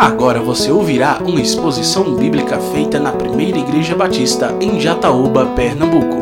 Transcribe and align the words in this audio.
Agora 0.00 0.40
você 0.40 0.72
ouvirá 0.72 1.18
uma 1.18 1.42
exposição 1.42 2.16
bíblica 2.16 2.58
feita 2.72 2.98
na 2.98 3.12
Primeira 3.12 3.58
Igreja 3.58 3.94
Batista 3.94 4.50
em 4.58 4.80
Jataúba, 4.80 5.54
Pernambuco. 5.54 6.16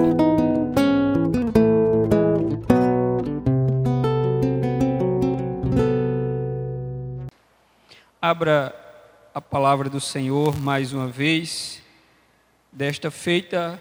Abra 8.21 8.75
a 9.33 9.41
palavra 9.41 9.89
do 9.89 10.01
Senhor 10.01 10.61
mais 10.61 10.93
uma 10.93 11.07
vez, 11.07 11.81
desta 12.73 13.13
feita 13.13 13.81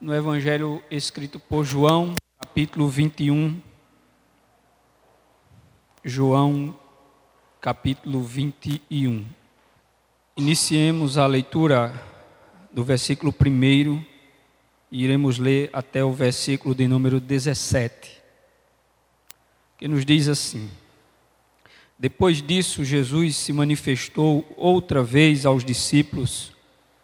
no 0.00 0.12
Evangelho 0.12 0.82
escrito 0.90 1.38
por 1.38 1.62
João, 1.64 2.12
capítulo 2.40 2.88
21. 2.88 3.62
João 6.02 6.74
capítulo 7.60 8.22
21. 8.22 9.26
Iniciemos 10.36 11.18
a 11.18 11.26
leitura 11.26 11.92
do 12.72 12.84
versículo 12.84 13.34
1 13.34 14.04
e 14.92 15.02
iremos 15.02 15.38
ler 15.38 15.68
até 15.72 16.04
o 16.04 16.12
versículo 16.12 16.72
de 16.72 16.86
número 16.86 17.18
17, 17.18 18.22
que 19.76 19.88
nos 19.88 20.04
diz 20.04 20.28
assim: 20.28 20.70
Depois 21.98 22.40
disso, 22.40 22.84
Jesus 22.84 23.36
se 23.36 23.52
manifestou 23.52 24.46
outra 24.56 25.02
vez 25.02 25.44
aos 25.44 25.64
discípulos, 25.64 26.52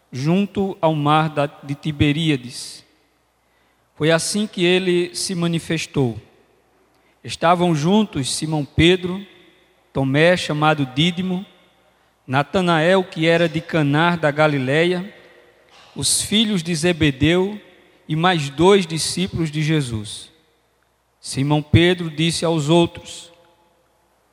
junto 0.09 0.77
ao 0.79 0.95
mar 0.95 1.33
de 1.63 1.75
Tiberíades. 1.75 2.81
Foi 3.95 4.09
assim 4.09 4.47
que 4.47 4.63
ele 4.63 5.13
se 5.13 5.35
manifestou. 5.35 6.17
Estavam 7.21 7.75
juntos 7.75 8.33
Simão 8.33 8.63
Pedro, 8.63 9.25
Tomé, 9.95 10.35
chamado 10.35 10.85
Dídimo, 10.85 11.45
Natanael, 12.27 13.01
que 13.01 13.27
era 13.27 13.47
de 13.47 13.61
Canar 13.61 14.17
da 14.17 14.29
Galileia, 14.29 15.09
os 15.95 16.21
filhos 16.21 16.61
de 16.61 16.75
Zebedeu 16.75 17.57
e 18.05 18.13
mais 18.13 18.49
dois 18.49 18.85
discípulos 18.85 19.49
de 19.49 19.63
Jesus. 19.63 20.33
Simão 21.17 21.61
Pedro 21.61 22.09
disse 22.09 22.43
aos 22.43 22.67
outros: 22.67 23.31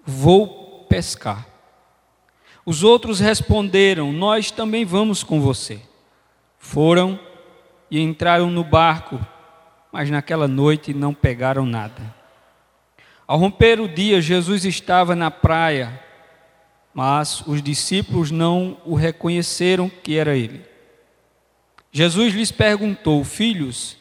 Vou 0.05 0.85
pescar. 0.89 1.47
Os 2.67 2.83
outros 2.83 3.21
responderam: 3.21 4.13
Nós 4.13 4.51
também 4.51 4.85
vamos 4.85 5.23
com 5.23 5.41
você. 5.41 5.81
Foram 6.59 7.21
e 7.89 8.01
entraram 8.01 8.51
no 8.51 8.65
barco, 8.65 9.25
mas 9.93 10.11
naquela 10.11 10.49
noite 10.49 10.93
não 10.93 11.15
pegaram 11.15 11.65
nada. 11.65 12.22
Ao 13.33 13.39
romper 13.39 13.81
o 13.81 13.89
dia, 13.89 14.21
Jesus 14.21 14.67
estava 14.67 15.17
na 15.17 15.31
praia, 15.31 15.99
mas 16.93 17.43
os 17.47 17.63
discípulos 17.63 18.31
não 18.31 18.77
o 18.85 18.95
reconheceram 18.95 19.89
que 19.89 20.19
era 20.19 20.37
ele. 20.37 20.63
Jesus 21.91 22.35
lhes 22.35 22.53
perguntou: 22.53 23.25
Filhos, 23.25 23.97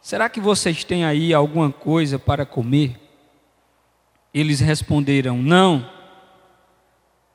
será 0.00 0.28
que 0.28 0.40
vocês 0.40 0.82
têm 0.82 1.04
aí 1.04 1.32
alguma 1.32 1.70
coisa 1.70 2.18
para 2.18 2.44
comer? 2.44 2.98
Eles 4.34 4.58
responderam: 4.58 5.36
Não. 5.36 5.88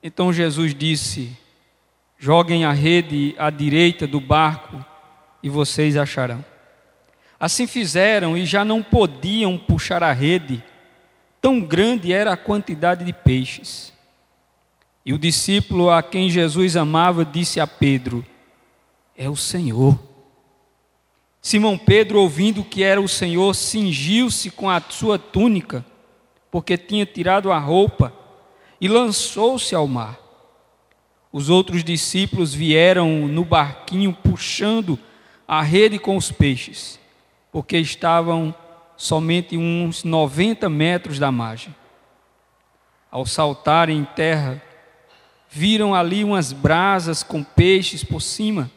Então 0.03 0.33
Jesus 0.33 0.75
disse: 0.75 1.31
Joguem 2.19 2.65
a 2.65 2.73
rede 2.73 3.33
à 3.37 3.49
direita 3.49 4.05
do 4.05 4.19
barco 4.19 4.83
e 5.41 5.47
vocês 5.47 5.95
acharão. 5.95 6.43
Assim 7.39 7.65
fizeram 7.65 8.37
e 8.37 8.45
já 8.45 8.65
não 8.65 8.83
podiam 8.83 9.57
puxar 9.57 10.03
a 10.03 10.11
rede 10.11 10.61
Tão 11.41 11.59
grande 11.59 12.11
era 12.11 12.33
a 12.33 12.37
quantidade 12.37 13.05
de 13.05 13.13
peixes. 13.13 13.93
E 15.05 15.13
o 15.13 15.17
discípulo 15.17 15.89
a 15.89 16.03
quem 16.03 16.29
Jesus 16.29 16.75
amava 16.75 17.23
disse 17.23 17.59
a 17.59 17.67
Pedro: 17.67 18.25
É 19.15 19.29
o 19.29 19.35
Senhor. 19.35 19.97
Simão 21.41 21.77
Pedro, 21.77 22.19
ouvindo 22.19 22.63
que 22.63 22.83
era 22.83 22.99
o 22.99 23.07
Senhor, 23.07 23.53
cingiu-se 23.53 24.51
com 24.51 24.69
a 24.69 24.81
sua 24.81 25.17
túnica, 25.17 25.85
porque 26.51 26.77
tinha 26.77 27.05
tirado 27.05 27.51
a 27.51 27.57
roupa, 27.57 28.11
e 28.81 28.87
lançou-se 28.87 29.73
ao 29.73 29.87
mar. 29.87 30.19
Os 31.31 31.49
outros 31.49 31.83
discípulos 31.83 32.53
vieram 32.53 33.27
no 33.27 33.45
barquinho 33.45 34.11
puxando 34.11 34.99
a 35.47 35.61
rede 35.61 35.97
com 35.97 36.17
os 36.17 36.31
peixes, 36.31 36.99
porque 37.51 37.77
estavam 37.77 38.53
somente 38.97 39.55
uns 39.55 40.03
90 40.03 40.67
metros 40.67 41.19
da 41.19 41.31
margem. 41.31 41.73
Ao 43.09 43.25
saltarem 43.25 43.99
em 43.99 44.03
terra, 44.03 44.61
viram 45.49 45.95
ali 45.95 46.23
umas 46.23 46.51
brasas 46.51 47.23
com 47.23 47.43
peixes 47.43 48.03
por 48.03 48.21
cima 48.21 48.69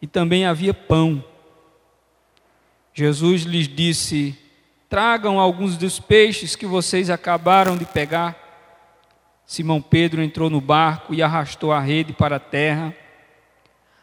e 0.00 0.06
também 0.06 0.46
havia 0.46 0.72
pão. 0.72 1.22
Jesus 2.94 3.42
lhes 3.42 3.68
disse: 3.68 4.38
Tragam 4.88 5.38
alguns 5.38 5.76
dos 5.76 6.00
peixes 6.00 6.56
que 6.56 6.64
vocês 6.64 7.10
acabaram 7.10 7.76
de 7.76 7.84
pegar. 7.84 8.46
Simão 9.44 9.80
Pedro 9.80 10.22
entrou 10.22 10.48
no 10.48 10.60
barco 10.60 11.14
e 11.14 11.22
arrastou 11.22 11.72
a 11.72 11.80
rede 11.80 12.12
para 12.12 12.36
a 12.36 12.40
terra. 12.40 12.94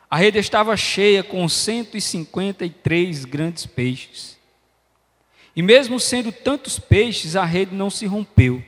A 0.10 0.18
rede 0.18 0.40
estava 0.40 0.76
cheia 0.78 1.24
com 1.24 1.48
153 1.48 3.26
grandes 3.26 3.66
peixes. 3.66 4.35
E 5.56 5.62
mesmo 5.62 6.00
sendo 6.00 6.32
tantos 6.32 6.78
peixes, 6.78 7.36
a 7.36 7.46
rede 7.46 7.74
não 7.74 7.90
se 7.90 8.06
rompeu. 8.06 8.62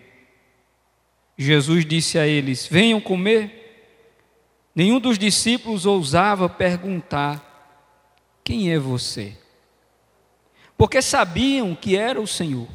Jesus 1.38 1.86
disse 1.86 2.18
a 2.18 2.26
eles: 2.26 2.66
Venham 2.66 3.02
comer. 3.02 3.66
Nenhum 4.74 5.00
dos 5.00 5.20
discípulos 5.20 5.86
ousava 5.86 6.48
perguntar: 6.48 8.40
Quem 8.44 8.72
é 8.72 8.80
você? 8.80 9.36
Porque 10.78 11.02
sabiam 11.02 11.76
que 11.76 11.98
era 11.98 12.22
o 12.22 12.28
Senhor. 12.28 12.68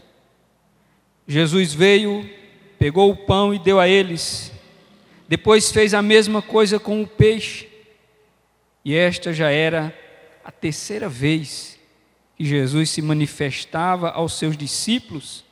Jesus 1.26 1.72
veio, 1.72 2.28
pegou 2.78 3.10
o 3.10 3.16
pão 3.16 3.54
e 3.54 3.58
deu 3.58 3.78
a 3.80 3.88
eles. 3.88 4.52
Depois 5.28 5.70
fez 5.70 5.94
a 5.94 6.02
mesma 6.02 6.42
coisa 6.42 6.78
com 6.78 7.00
o 7.00 7.06
peixe. 7.06 7.68
E 8.84 8.94
esta 8.94 9.32
já 9.32 9.50
era 9.50 9.96
a 10.44 10.50
terceira 10.50 11.08
vez 11.08 11.78
que 12.36 12.44
Jesus 12.44 12.90
se 12.90 13.02
manifestava 13.02 14.10
aos 14.10 14.34
seus 14.34 14.56
discípulos 14.56 15.44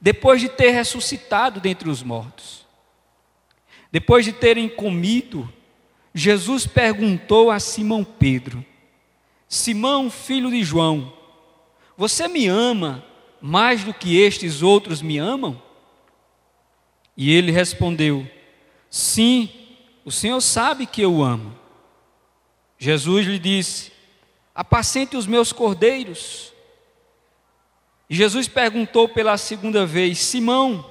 depois 0.00 0.40
de 0.40 0.48
ter 0.48 0.70
ressuscitado 0.70 1.60
dentre 1.60 1.88
os 1.88 2.02
mortos. 2.02 2.66
Depois 3.90 4.24
de 4.24 4.32
terem 4.32 4.68
comido, 4.68 5.50
Jesus 6.14 6.66
perguntou 6.66 7.50
a 7.50 7.58
Simão 7.58 8.04
Pedro: 8.04 8.64
Simão, 9.48 10.10
filho 10.10 10.50
de 10.50 10.62
João, 10.62 11.12
você 11.96 12.28
me 12.28 12.46
ama 12.46 13.04
mais 13.40 13.84
do 13.84 13.94
que 13.94 14.20
estes 14.20 14.62
outros 14.62 15.00
me 15.00 15.18
amam? 15.18 15.60
E 17.16 17.32
ele 17.32 17.50
respondeu: 17.50 18.28
Sim, 18.90 19.48
o 20.04 20.10
Senhor 20.10 20.40
sabe 20.40 20.86
que 20.86 21.02
eu 21.02 21.22
amo. 21.22 21.56
Jesus 22.78 23.26
lhe 23.26 23.38
disse: 23.38 23.92
apacente 24.58 25.16
os 25.16 25.24
meus 25.24 25.52
cordeiros. 25.52 26.52
Jesus 28.10 28.48
perguntou 28.48 29.08
pela 29.08 29.38
segunda 29.38 29.86
vez: 29.86 30.18
Simão, 30.18 30.84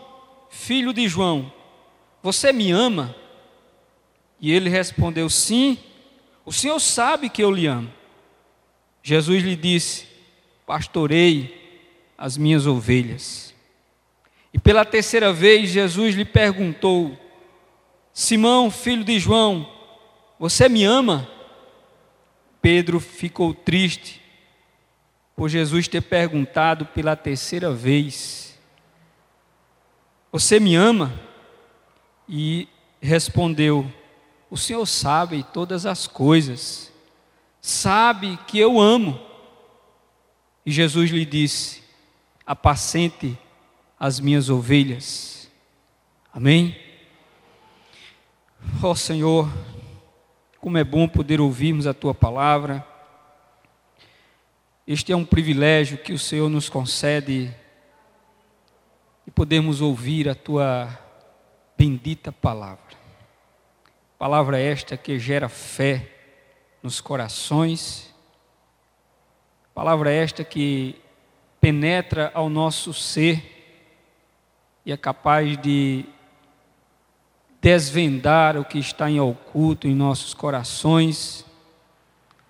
filho 0.50 0.94
de 0.94 1.06
João, 1.06 1.52
você 2.24 2.54
me 2.54 2.72
ama? 2.72 3.14
E 4.40 4.54
ele 4.54 4.70
respondeu: 4.70 5.30
Sim, 5.30 5.78
o 6.46 6.54
Senhor 6.54 6.80
sabe 6.80 7.30
que 7.30 7.44
eu 7.44 7.52
lhe 7.52 7.68
amo. 7.68 7.92
Jesus 9.04 9.44
lhe 9.44 9.58
disse: 9.58 10.08
Pastorei 10.66 11.84
as 12.18 12.38
minhas 12.38 12.66
ovelhas. 12.66 13.54
E 14.54 14.58
pela 14.58 14.86
terceira 14.86 15.34
vez, 15.34 15.72
Jesus 15.72 16.16
lhe 16.16 16.24
perguntou: 16.24 17.20
Simão, 18.14 18.72
filho 18.72 19.04
de 19.04 19.20
João, 19.20 19.70
você 20.40 20.70
me 20.70 20.86
ama? 20.86 21.30
Pedro 22.68 23.00
ficou 23.00 23.54
triste 23.54 24.22
por 25.38 25.48
Jesus 25.48 25.88
ter 25.88 26.02
perguntado 26.02 26.86
pela 26.86 27.16
terceira 27.16 27.72
vez: 27.72 28.60
Você 30.34 30.60
me 30.60 30.76
ama? 30.76 31.18
E 32.28 32.68
respondeu: 33.00 33.90
O 34.50 34.58
Senhor 34.58 34.86
sabe 34.86 35.46
todas 35.54 35.86
as 35.86 36.08
coisas, 36.08 36.92
sabe 37.62 38.38
que 38.46 38.60
eu 38.60 38.82
amo. 38.82 39.18
E 40.66 40.70
Jesus 40.70 41.10
lhe 41.10 41.24
disse: 41.24 41.82
Apacente 42.46 43.40
as 43.98 44.20
minhas 44.20 44.50
ovelhas. 44.50 45.50
Amém? 46.34 46.78
Ó 48.84 48.92
oh, 48.92 48.96
Senhor, 48.96 49.50
como 50.68 50.78
é 50.78 50.84
bom 50.84 51.08
poder 51.08 51.40
ouvirmos 51.40 51.88
a 51.88 51.94
tua 51.94 52.14
palavra. 52.14 52.86
Este 54.86 55.14
é 55.14 55.16
um 55.16 55.24
privilégio 55.24 55.98
que 55.98 56.12
o 56.12 56.20
Senhor 56.20 56.50
nos 56.50 56.68
concede 56.68 57.56
e 59.26 59.32
podemos 59.32 59.80
ouvir 59.80 60.28
a 60.28 60.36
tua 60.36 60.90
bendita 61.78 62.34
palavra. 62.34 62.98
Palavra 64.20 64.60
esta 64.60 64.98
que 64.98 65.18
gera 65.18 65.48
fé 65.48 66.06
nos 66.84 67.00
corações, 67.00 68.14
palavra 69.74 70.12
esta 70.12 70.44
que 70.44 71.02
penetra 71.62 72.30
ao 72.34 72.50
nosso 72.50 72.94
ser 72.94 73.88
e 74.86 74.92
é 74.92 74.98
capaz 74.98 75.58
de 75.62 76.04
desvendar 77.62 78.58
o 78.58 78.66
que 78.66 78.78
está 78.78 79.10
em 79.10 79.20
oculto 79.20 79.88
em 79.88 79.96
nossos 79.96 80.34
corações, 80.34 81.46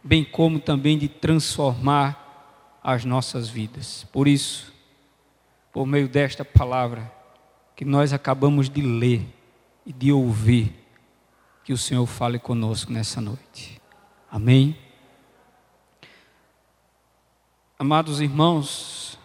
bem 0.04 0.24
como 0.24 0.60
também 0.60 0.98
de 0.98 1.08
transformar 1.08 2.80
as 2.84 3.04
nossas 3.04 3.50
vidas. 3.50 4.06
Por 4.12 4.28
isso, 4.28 4.74
por 5.72 5.86
meio 5.86 6.08
desta 6.08 6.46
palavra 6.46 7.12
que 7.76 7.86
nós 7.86 8.14
acabamos 8.14 8.70
de 8.70 8.82
ler 8.82 9.22
e 9.86 9.94
de 9.94 10.12
ouvir, 10.12 10.74
que 11.64 11.74
o 11.74 11.78
Senhor 11.78 12.06
fale 12.06 12.40
conosco 12.40 12.92
nessa 12.92 13.22
noite. 13.22 13.80
Amém. 14.32 14.78
Amados 17.78 18.20
irmãos, 18.20 19.20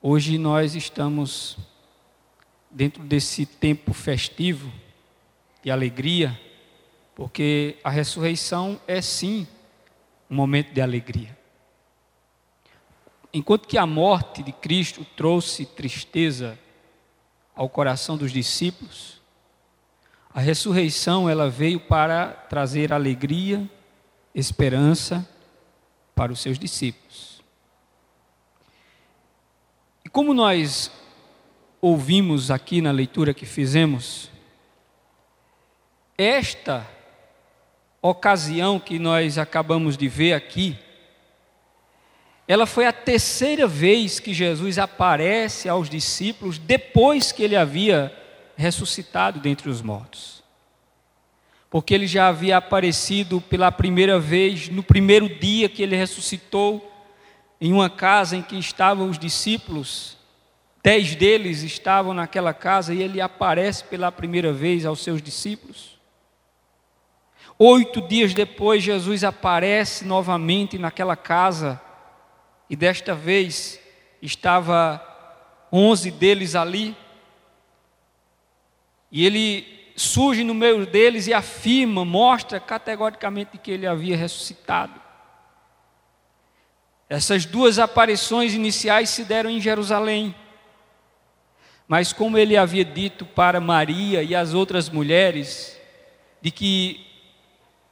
hoje 0.00 0.38
nós 0.38 0.74
estamos 0.74 1.58
dentro 2.70 3.02
desse 3.02 3.46
tempo 3.46 3.92
festivo 3.92 4.72
de 5.62 5.70
alegria, 5.70 6.38
porque 7.14 7.76
a 7.82 7.90
ressurreição 7.90 8.80
é 8.86 9.00
sim 9.00 9.46
um 10.30 10.34
momento 10.34 10.72
de 10.72 10.80
alegria. 10.80 11.36
Enquanto 13.32 13.68
que 13.68 13.76
a 13.76 13.86
morte 13.86 14.42
de 14.42 14.52
Cristo 14.52 15.04
trouxe 15.16 15.66
tristeza 15.66 16.58
ao 17.54 17.68
coração 17.68 18.16
dos 18.16 18.32
discípulos, 18.32 19.20
a 20.32 20.40
ressurreição 20.40 21.28
ela 21.28 21.50
veio 21.50 21.80
para 21.80 22.28
trazer 22.28 22.92
alegria, 22.92 23.68
esperança 24.34 25.28
para 26.14 26.32
os 26.32 26.40
seus 26.40 26.58
discípulos. 26.58 27.42
E 30.04 30.08
como 30.08 30.32
nós 30.32 30.90
ouvimos 31.80 32.50
aqui 32.50 32.80
na 32.80 32.90
leitura 32.90 33.32
que 33.32 33.46
fizemos, 33.46 34.30
esta 36.16 36.86
ocasião 38.02 38.78
que 38.78 38.98
nós 38.98 39.38
acabamos 39.38 39.96
de 39.96 40.08
ver 40.08 40.32
aqui, 40.32 40.76
ela 42.46 42.66
foi 42.66 42.86
a 42.86 42.92
terceira 42.92 43.66
vez 43.66 44.18
que 44.18 44.32
Jesus 44.32 44.78
aparece 44.78 45.68
aos 45.68 45.88
discípulos 45.88 46.58
depois 46.58 47.30
que 47.30 47.42
ele 47.42 47.54
havia 47.54 48.12
ressuscitado 48.56 49.38
dentre 49.38 49.68
os 49.68 49.80
mortos. 49.80 50.42
Porque 51.70 51.94
ele 51.94 52.06
já 52.06 52.28
havia 52.28 52.56
aparecido 52.56 53.40
pela 53.40 53.70
primeira 53.70 54.18
vez 54.18 54.68
no 54.68 54.82
primeiro 54.82 55.28
dia 55.28 55.68
que 55.68 55.82
ele 55.82 55.94
ressuscitou, 55.94 56.84
em 57.60 57.72
uma 57.72 57.90
casa 57.90 58.36
em 58.36 58.42
que 58.42 58.58
estavam 58.58 59.08
os 59.08 59.18
discípulos, 59.18 60.17
dez 60.88 61.14
deles 61.14 61.62
estavam 61.62 62.14
naquela 62.14 62.54
casa 62.54 62.94
e 62.94 63.02
ele 63.02 63.20
aparece 63.20 63.84
pela 63.84 64.10
primeira 64.10 64.54
vez 64.54 64.86
aos 64.86 65.00
seus 65.00 65.20
discípulos. 65.20 66.00
Oito 67.58 68.00
dias 68.00 68.32
depois, 68.32 68.82
Jesus 68.82 69.22
aparece 69.22 70.06
novamente 70.06 70.78
naquela 70.78 71.14
casa 71.14 71.78
e 72.70 72.74
desta 72.74 73.14
vez 73.14 73.78
estava 74.22 74.98
onze 75.70 76.10
deles 76.10 76.54
ali. 76.54 76.96
E 79.12 79.26
ele 79.26 79.92
surge 79.94 80.42
no 80.42 80.54
meio 80.54 80.86
deles 80.86 81.26
e 81.26 81.34
afirma, 81.34 82.02
mostra 82.02 82.58
categoricamente 82.58 83.58
que 83.58 83.70
ele 83.70 83.86
havia 83.86 84.16
ressuscitado. 84.16 84.98
Essas 87.10 87.44
duas 87.44 87.78
aparições 87.78 88.54
iniciais 88.54 89.10
se 89.10 89.22
deram 89.22 89.50
em 89.50 89.60
Jerusalém. 89.60 90.34
Mas 91.88 92.12
como 92.12 92.36
ele 92.36 92.54
havia 92.54 92.84
dito 92.84 93.24
para 93.24 93.58
Maria 93.58 94.22
e 94.22 94.34
as 94.34 94.52
outras 94.52 94.90
mulheres, 94.90 95.80
de 96.42 96.50
que 96.50 97.06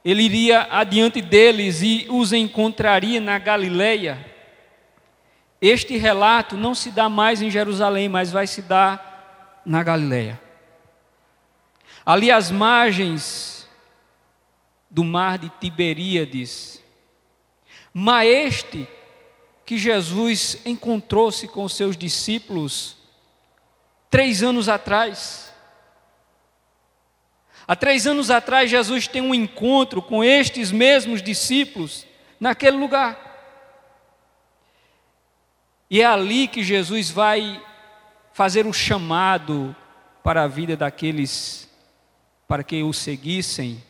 ele 0.05 0.21
iria 0.21 0.67
adiante 0.69 1.19
deles 1.19 1.81
e 1.81 2.05
os 2.07 2.31
encontraria 2.31 3.19
na 3.19 3.39
Galileia, 3.39 4.23
este 5.59 5.97
relato 5.97 6.55
não 6.55 6.75
se 6.75 6.91
dá 6.91 7.09
mais 7.09 7.41
em 7.41 7.49
Jerusalém, 7.49 8.07
mas 8.07 8.31
vai 8.31 8.45
se 8.45 8.61
dar 8.61 9.63
na 9.65 9.81
Galileia. 9.81 10.39
Ali 12.05 12.31
às 12.31 12.51
margens 12.51 13.67
do 14.89 15.03
mar 15.03 15.39
de 15.39 15.51
Tiberíades. 15.59 16.81
Maeste 17.91 18.87
que 19.65 19.77
Jesus 19.77 20.61
encontrou-se 20.63 21.47
com 21.47 21.67
seus 21.67 21.97
discípulos 21.97 22.96
três 24.09 24.43
anos 24.43 24.69
atrás. 24.69 25.53
Há 27.67 27.75
três 27.75 28.07
anos 28.07 28.31
atrás, 28.31 28.69
Jesus 28.69 29.07
tem 29.07 29.21
um 29.21 29.35
encontro 29.35 30.01
com 30.01 30.23
estes 30.23 30.71
mesmos 30.71 31.21
discípulos 31.21 32.05
naquele 32.39 32.77
lugar. 32.77 33.25
E 35.89 36.01
é 36.01 36.05
ali 36.05 36.47
que 36.47 36.63
Jesus 36.63 37.09
vai 37.09 37.61
fazer 38.33 38.65
um 38.65 38.73
chamado 38.73 39.75
para 40.23 40.43
a 40.43 40.47
vida 40.47 40.77
daqueles 40.77 41.67
para 42.47 42.63
que 42.63 42.83
o 42.83 42.93
seguissem. 42.93 43.83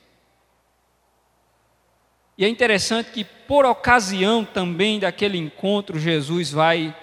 E 2.38 2.46
é 2.46 2.48
interessante 2.48 3.12
que, 3.12 3.24
por 3.24 3.66
ocasião 3.66 4.46
também 4.46 5.00
daquele 5.00 5.38
encontro, 5.38 6.00
Jesus 6.00 6.52
vai 6.52 6.96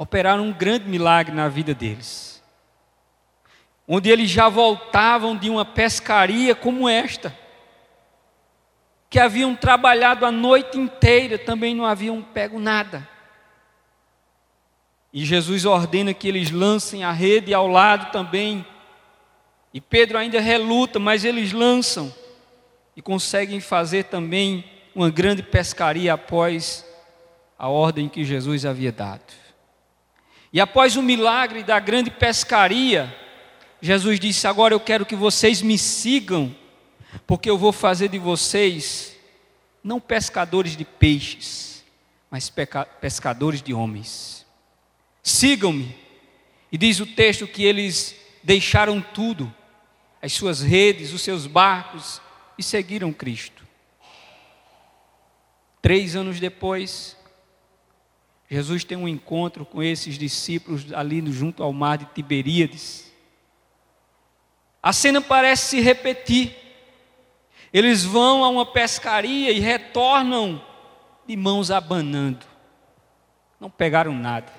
operar 0.00 0.40
um 0.40 0.50
grande 0.50 0.88
milagre 0.88 1.34
na 1.34 1.46
vida 1.46 1.74
deles. 1.74 2.42
Onde 3.86 4.08
eles 4.08 4.30
já 4.30 4.48
voltavam 4.48 5.36
de 5.36 5.50
uma 5.50 5.62
pescaria 5.62 6.54
como 6.54 6.88
esta, 6.88 7.36
que 9.10 9.18
haviam 9.18 9.54
trabalhado 9.54 10.24
a 10.24 10.32
noite 10.32 10.78
inteira, 10.78 11.36
também 11.36 11.74
não 11.74 11.84
haviam 11.84 12.22
pego 12.22 12.58
nada. 12.58 13.06
E 15.12 15.22
Jesus 15.22 15.66
ordena 15.66 16.14
que 16.14 16.28
eles 16.28 16.50
lancem 16.50 17.04
a 17.04 17.12
rede 17.12 17.52
ao 17.52 17.68
lado 17.68 18.10
também. 18.10 18.64
E 19.74 19.82
Pedro 19.82 20.16
ainda 20.16 20.40
reluta, 20.40 20.98
mas 20.98 21.26
eles 21.26 21.52
lançam 21.52 22.10
e 22.96 23.02
conseguem 23.02 23.60
fazer 23.60 24.04
também 24.04 24.64
uma 24.94 25.10
grande 25.10 25.42
pescaria 25.42 26.14
após 26.14 26.86
a 27.58 27.68
ordem 27.68 28.08
que 28.08 28.24
Jesus 28.24 28.64
havia 28.64 28.90
dado. 28.90 29.39
E 30.52 30.60
após 30.60 30.96
o 30.96 31.02
milagre 31.02 31.62
da 31.62 31.78
grande 31.78 32.10
pescaria, 32.10 33.14
Jesus 33.80 34.18
disse: 34.18 34.46
Agora 34.46 34.74
eu 34.74 34.80
quero 34.80 35.06
que 35.06 35.14
vocês 35.14 35.62
me 35.62 35.78
sigam, 35.78 36.54
porque 37.26 37.48
eu 37.48 37.56
vou 37.56 37.72
fazer 37.72 38.08
de 38.08 38.18
vocês 38.18 39.16
não 39.82 40.00
pescadores 40.00 40.76
de 40.76 40.84
peixes, 40.84 41.84
mas 42.30 42.52
pescadores 43.00 43.62
de 43.62 43.72
homens. 43.72 44.46
Sigam-me. 45.22 45.96
E 46.72 46.78
diz 46.78 47.00
o 47.00 47.06
texto 47.06 47.46
que 47.46 47.64
eles 47.64 48.14
deixaram 48.42 49.00
tudo, 49.00 49.52
as 50.22 50.32
suas 50.32 50.60
redes, 50.60 51.12
os 51.12 51.22
seus 51.22 51.46
barcos, 51.46 52.20
e 52.56 52.62
seguiram 52.62 53.12
Cristo. 53.12 53.66
Três 55.82 56.14
anos 56.14 56.38
depois, 56.38 57.16
Jesus 58.50 58.82
tem 58.82 58.98
um 58.98 59.06
encontro 59.06 59.64
com 59.64 59.80
esses 59.80 60.18
discípulos 60.18 60.92
ali 60.92 61.24
junto 61.30 61.62
ao 61.62 61.72
mar 61.72 61.96
de 61.96 62.06
Tiberíades. 62.06 63.12
A 64.82 64.92
cena 64.92 65.20
parece 65.20 65.68
se 65.68 65.80
repetir. 65.80 66.56
Eles 67.72 68.04
vão 68.04 68.42
a 68.42 68.48
uma 68.48 68.66
pescaria 68.66 69.52
e 69.52 69.60
retornam 69.60 70.60
de 71.28 71.36
mãos 71.36 71.70
abanando. 71.70 72.44
Não 73.60 73.70
pegaram 73.70 74.12
nada. 74.12 74.52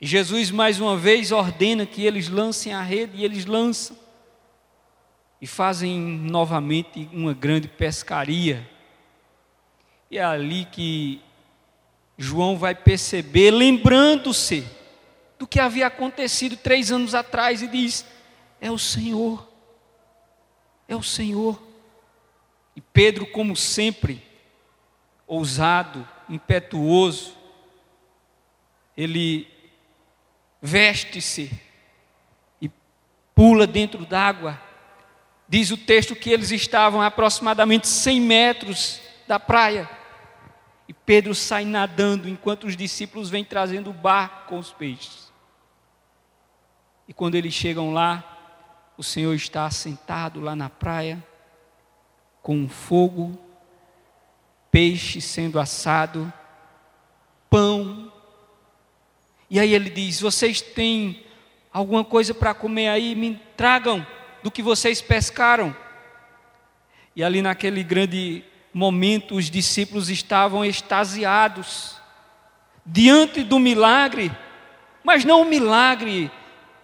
E 0.00 0.06
Jesus 0.06 0.52
mais 0.52 0.78
uma 0.78 0.96
vez 0.96 1.32
ordena 1.32 1.84
que 1.84 2.06
eles 2.06 2.28
lancem 2.28 2.72
a 2.72 2.80
rede 2.80 3.16
e 3.16 3.24
eles 3.24 3.44
lançam. 3.44 3.96
E 5.40 5.48
fazem 5.48 5.98
novamente 5.98 7.08
uma 7.12 7.34
grande 7.34 7.66
pescaria. 7.66 8.68
E 10.08 10.16
é 10.16 10.22
ali 10.22 10.64
que 10.66 11.20
João 12.18 12.58
vai 12.58 12.74
perceber, 12.74 13.52
lembrando-se 13.52 14.66
do 15.38 15.46
que 15.46 15.60
havia 15.60 15.86
acontecido 15.86 16.56
três 16.56 16.90
anos 16.90 17.14
atrás, 17.14 17.62
e 17.62 17.68
diz: 17.68 18.04
É 18.60 18.70
o 18.70 18.78
Senhor, 18.78 19.48
é 20.88 20.96
o 20.96 21.02
Senhor. 21.02 21.62
E 22.74 22.80
Pedro, 22.80 23.24
como 23.26 23.56
sempre, 23.56 24.22
ousado, 25.26 26.06
impetuoso, 26.28 27.36
ele 28.96 29.48
veste-se 30.60 31.50
pula 33.38 33.68
dentro 33.68 34.04
d'água. 34.04 34.60
Diz 35.48 35.70
o 35.70 35.76
texto 35.76 36.16
que 36.16 36.28
eles 36.28 36.50
estavam 36.50 37.00
a 37.00 37.06
aproximadamente 37.06 37.86
100 37.86 38.20
metros 38.20 39.00
da 39.28 39.38
praia. 39.38 39.88
E 40.88 40.94
Pedro 40.94 41.34
sai 41.34 41.66
nadando 41.66 42.28
enquanto 42.28 42.64
os 42.64 42.74
discípulos 42.74 43.28
vêm 43.28 43.44
trazendo 43.44 43.90
o 43.90 43.92
barco 43.92 44.48
com 44.48 44.58
os 44.58 44.72
peixes. 44.72 45.30
E 47.06 47.12
quando 47.12 47.34
eles 47.34 47.52
chegam 47.52 47.92
lá, 47.92 48.92
o 48.96 49.02
Senhor 49.02 49.34
está 49.34 49.70
sentado 49.70 50.40
lá 50.40 50.56
na 50.56 50.70
praia, 50.70 51.22
com 52.42 52.66
fogo, 52.68 53.38
peixe 54.70 55.20
sendo 55.20 55.60
assado, 55.60 56.32
pão. 57.50 58.10
E 59.50 59.60
aí 59.60 59.74
ele 59.74 59.90
diz: 59.90 60.20
Vocês 60.20 60.62
têm 60.62 61.22
alguma 61.70 62.04
coisa 62.04 62.32
para 62.32 62.54
comer 62.54 62.88
aí? 62.88 63.14
Me 63.14 63.40
tragam 63.56 64.06
do 64.42 64.50
que 64.50 64.62
vocês 64.62 65.02
pescaram. 65.02 65.76
E 67.14 67.22
ali 67.22 67.42
naquele 67.42 67.82
grande 67.82 68.44
momento, 68.78 69.34
os 69.34 69.50
discípulos 69.50 70.08
estavam 70.08 70.64
extasiados 70.64 71.96
diante 72.86 73.42
do 73.42 73.58
milagre, 73.58 74.30
mas 75.02 75.24
não 75.24 75.42
o 75.42 75.44
milagre 75.44 76.30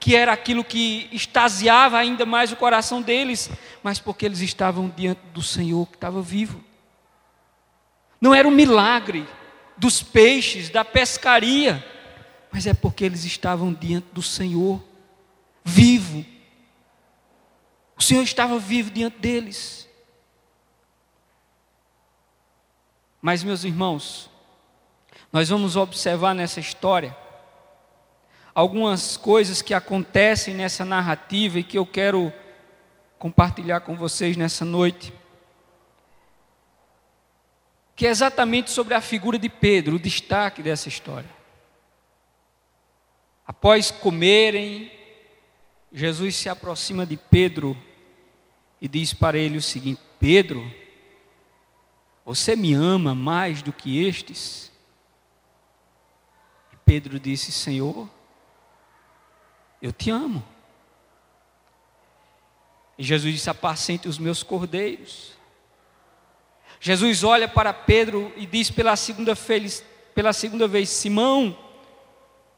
que 0.00 0.16
era 0.16 0.32
aquilo 0.32 0.64
que 0.64 1.08
extasiava 1.12 1.96
ainda 1.96 2.26
mais 2.26 2.52
o 2.52 2.56
coração 2.56 3.00
deles, 3.00 3.48
mas 3.82 4.00
porque 4.00 4.26
eles 4.26 4.40
estavam 4.40 4.92
diante 4.94 5.20
do 5.32 5.40
Senhor 5.40 5.86
que 5.86 5.94
estava 5.94 6.20
vivo. 6.20 6.62
Não 8.20 8.34
era 8.34 8.46
o 8.46 8.50
milagre 8.50 9.26
dos 9.76 10.02
peixes, 10.02 10.68
da 10.68 10.84
pescaria, 10.84 11.82
mas 12.52 12.66
é 12.66 12.74
porque 12.74 13.04
eles 13.04 13.24
estavam 13.24 13.72
diante 13.72 14.08
do 14.12 14.20
Senhor, 14.20 14.82
vivo. 15.64 16.24
O 17.96 18.02
Senhor 18.02 18.22
estava 18.22 18.58
vivo 18.58 18.90
diante 18.90 19.18
deles. 19.18 19.88
Mas, 23.26 23.42
meus 23.42 23.64
irmãos, 23.64 24.28
nós 25.32 25.48
vamos 25.48 25.76
observar 25.76 26.34
nessa 26.34 26.60
história 26.60 27.16
algumas 28.54 29.16
coisas 29.16 29.62
que 29.62 29.72
acontecem 29.72 30.52
nessa 30.52 30.84
narrativa 30.84 31.58
e 31.58 31.64
que 31.64 31.78
eu 31.78 31.86
quero 31.86 32.30
compartilhar 33.18 33.80
com 33.80 33.96
vocês 33.96 34.36
nessa 34.36 34.62
noite. 34.62 35.10
Que 37.96 38.06
é 38.06 38.10
exatamente 38.10 38.70
sobre 38.70 38.92
a 38.92 39.00
figura 39.00 39.38
de 39.38 39.48
Pedro, 39.48 39.96
o 39.96 39.98
destaque 39.98 40.62
dessa 40.62 40.90
história. 40.90 41.30
Após 43.46 43.90
comerem, 43.90 44.92
Jesus 45.90 46.36
se 46.36 46.50
aproxima 46.50 47.06
de 47.06 47.16
Pedro 47.16 47.74
e 48.82 48.86
diz 48.86 49.14
para 49.14 49.38
ele 49.38 49.56
o 49.56 49.62
seguinte: 49.62 50.02
Pedro, 50.20 50.83
você 52.24 52.56
me 52.56 52.72
ama 52.72 53.14
mais 53.14 53.62
do 53.62 53.72
que 53.72 54.04
estes? 54.04 54.72
Pedro 56.84 57.18
disse: 57.18 57.50
Senhor, 57.50 58.08
eu 59.80 59.92
te 59.92 60.10
amo. 60.10 60.44
E 62.98 63.02
Jesus 63.02 63.34
disse: 63.34 63.50
Apacente 63.50 64.08
os 64.08 64.18
meus 64.18 64.42
cordeiros. 64.42 65.32
Jesus 66.80 67.24
olha 67.24 67.48
para 67.48 67.72
Pedro 67.72 68.32
e 68.36 68.46
diz 68.46 68.70
pela 68.70 68.94
segunda 68.96 69.34
vez, 69.34 69.84
pela 70.14 70.32
segunda 70.32 70.68
vez: 70.68 70.88
Simão, 70.90 71.58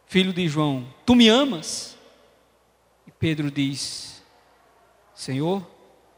filho 0.07 0.33
de 0.33 0.49
João, 0.49 0.93
tu 1.05 1.15
me 1.15 1.29
amas? 1.29 1.97
E 3.07 3.11
Pedro 3.11 3.51
diz: 3.51 4.23
Senhor, 5.15 5.65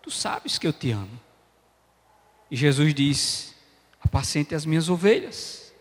tu 0.02 0.10
sabes 0.10 0.58
que 0.58 0.66
eu 0.66 0.72
te 0.72 0.90
amo. 0.90 1.27
E 2.50 2.56
Jesus 2.56 2.94
diz: 2.94 3.54
Apacente 4.00 4.54
as 4.54 4.64
minhas 4.64 4.88
ovelhas. 4.88 5.72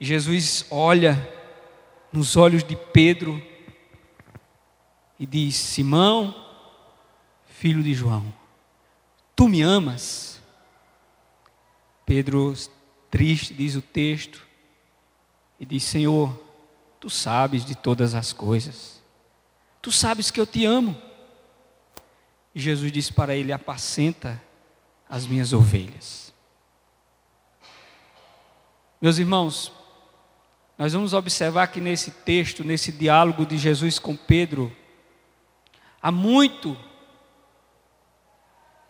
E 0.00 0.04
Jesus 0.04 0.66
olha 0.70 1.16
nos 2.12 2.36
olhos 2.36 2.64
de 2.64 2.76
Pedro 2.76 3.42
e 5.18 5.26
diz: 5.26 5.56
Simão, 5.56 6.34
filho 7.46 7.82
de 7.82 7.94
João, 7.94 8.32
tu 9.36 9.48
me 9.48 9.62
amas? 9.62 10.42
Pedro, 12.04 12.54
triste, 13.10 13.54
diz 13.54 13.76
o 13.76 13.82
texto, 13.82 14.46
e 15.58 15.64
diz: 15.64 15.84
Senhor, 15.84 16.38
tu 17.00 17.08
sabes 17.08 17.64
de 17.64 17.74
todas 17.74 18.14
as 18.14 18.32
coisas, 18.32 19.02
tu 19.80 19.92
sabes 19.92 20.30
que 20.30 20.40
eu 20.40 20.46
te 20.46 20.64
amo. 20.64 21.00
E 22.54 22.60
Jesus 22.60 22.90
disse 22.90 23.12
para 23.12 23.34
ele: 23.34 23.52
Apacenta 23.52 24.40
as 25.08 25.26
minhas 25.26 25.52
ovelhas. 25.52 26.32
Meus 29.00 29.18
irmãos, 29.18 29.72
nós 30.78 30.92
vamos 30.92 31.12
observar 31.12 31.66
que 31.68 31.80
nesse 31.80 32.10
texto, 32.10 32.64
nesse 32.64 32.90
diálogo 32.90 33.44
de 33.44 33.58
Jesus 33.58 33.98
com 33.98 34.16
Pedro, 34.16 34.74
Há 36.04 36.12
muito, 36.12 36.76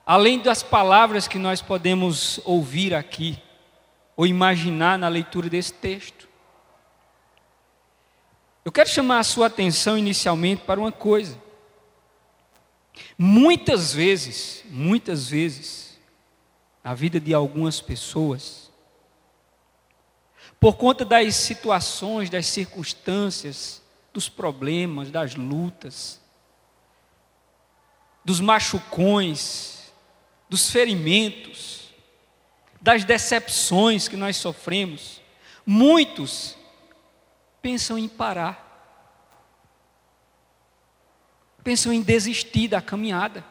além 0.05 0.41
das 0.41 0.65
palavras 0.65 1.29
que 1.29 1.39
nós 1.39 1.63
podemos 1.63 2.41
ouvir 2.45 2.93
aqui, 2.93 3.41
ou 4.17 4.27
imaginar 4.27 4.99
na 4.99 5.07
leitura 5.07 5.49
desse 5.49 5.73
texto. 5.75 6.29
Eu 8.65 8.73
quero 8.73 8.89
chamar 8.89 9.21
a 9.21 9.23
sua 9.23 9.47
atenção 9.47 9.97
inicialmente 9.97 10.63
para 10.65 10.81
uma 10.81 10.91
coisa. 10.91 11.41
Muitas 13.17 13.95
vezes, 13.95 14.65
muitas 14.69 15.29
vezes, 15.29 15.84
na 16.85 16.93
vida 16.93 17.19
de 17.19 17.33
algumas 17.33 17.81
pessoas, 17.81 18.71
por 20.61 20.77
conta 20.77 21.03
das 21.03 21.35
situações, 21.35 22.29
das 22.29 22.47
circunstâncias, 22.47 23.83
dos 24.13 24.29
problemas, 24.29 25.11
das 25.11 25.35
lutas, 25.35 26.21
dos 28.23 28.39
machucões, 28.39 29.93
dos 30.49 30.71
ferimentos, 30.71 31.93
das 32.81 33.03
decepções 33.03 34.07
que 34.07 34.17
nós 34.17 34.37
sofremos, 34.37 35.23
muitos 35.65 36.57
pensam 37.63 37.99
em 37.99 38.09
parar, 38.09 38.61
pensam 41.63 41.93
em 41.95 42.03
desistir 42.03 42.69
da 42.69 42.83
caminhada, 42.83 43.43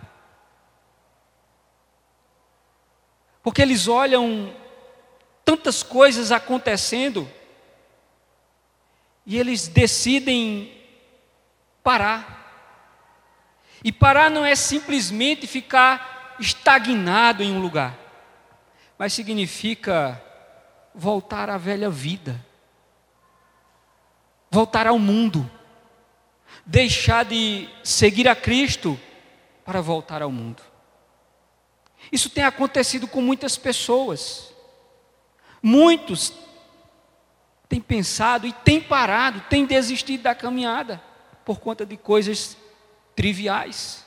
porque 3.43 3.62
eles 3.62 3.89
olham 3.89 4.55
tantas 5.43 5.83
coisas 5.83 6.31
acontecendo 6.31 7.29
e 9.25 9.38
eles 9.38 9.67
decidem 9.67 10.73
parar. 11.83 12.41
E 13.83 13.91
parar 13.91 14.31
não 14.31 14.45
é 14.45 14.55
simplesmente 14.55 15.45
ficar 15.45 16.35
estagnado 16.39 17.43
em 17.43 17.51
um 17.51 17.62
lugar, 17.62 17.97
mas 18.97 19.12
significa 19.12 20.21
voltar 20.95 21.50
à 21.50 21.57
velha 21.57 21.89
vida, 21.89 22.43
voltar 24.50 24.88
ao 24.88 24.97
mundo, 24.97 25.50
deixar 26.65 27.25
de 27.25 27.69
seguir 27.83 28.29
a 28.29 28.35
Cristo 28.35 28.97
para 29.65 29.81
voltar 29.81 30.21
ao 30.21 30.31
mundo. 30.31 30.72
Isso 32.12 32.29
tem 32.29 32.43
acontecido 32.43 33.07
com 33.07 33.22
muitas 33.22 33.57
pessoas. 33.57 34.53
Muitos 35.62 36.33
têm 37.67 37.81
pensado 37.81 38.45
e 38.45 38.53
têm 38.53 38.81
parado, 38.81 39.41
têm 39.50 39.65
desistido 39.65 40.24
da 40.24 40.36
caminhada 40.36 41.01
por 41.43 41.60
conta 41.60 41.86
de 41.86 41.98
coisas 41.98 42.57
triviais, 43.15 44.05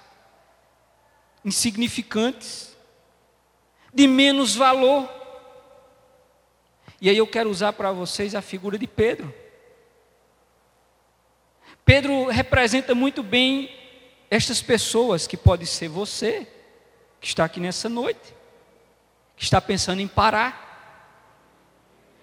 insignificantes, 1.44 2.76
de 3.92 4.06
menos 4.06 4.54
valor. 4.54 5.08
E 7.00 7.10
aí 7.10 7.16
eu 7.16 7.26
quero 7.26 7.50
usar 7.50 7.72
para 7.72 7.92
vocês 7.92 8.34
a 8.34 8.42
figura 8.42 8.78
de 8.78 8.86
Pedro. 8.86 9.34
Pedro 11.84 12.26
representa 12.26 12.94
muito 12.94 13.22
bem 13.22 13.70
estas 14.30 14.60
pessoas 14.60 15.26
que 15.26 15.36
pode 15.36 15.66
ser 15.66 15.88
você, 15.88 16.46
que 17.20 17.26
está 17.26 17.44
aqui 17.44 17.60
nessa 17.60 17.88
noite, 17.88 18.34
que 19.36 19.44
está 19.44 19.60
pensando 19.60 20.00
em 20.00 20.08
parar, 20.08 20.66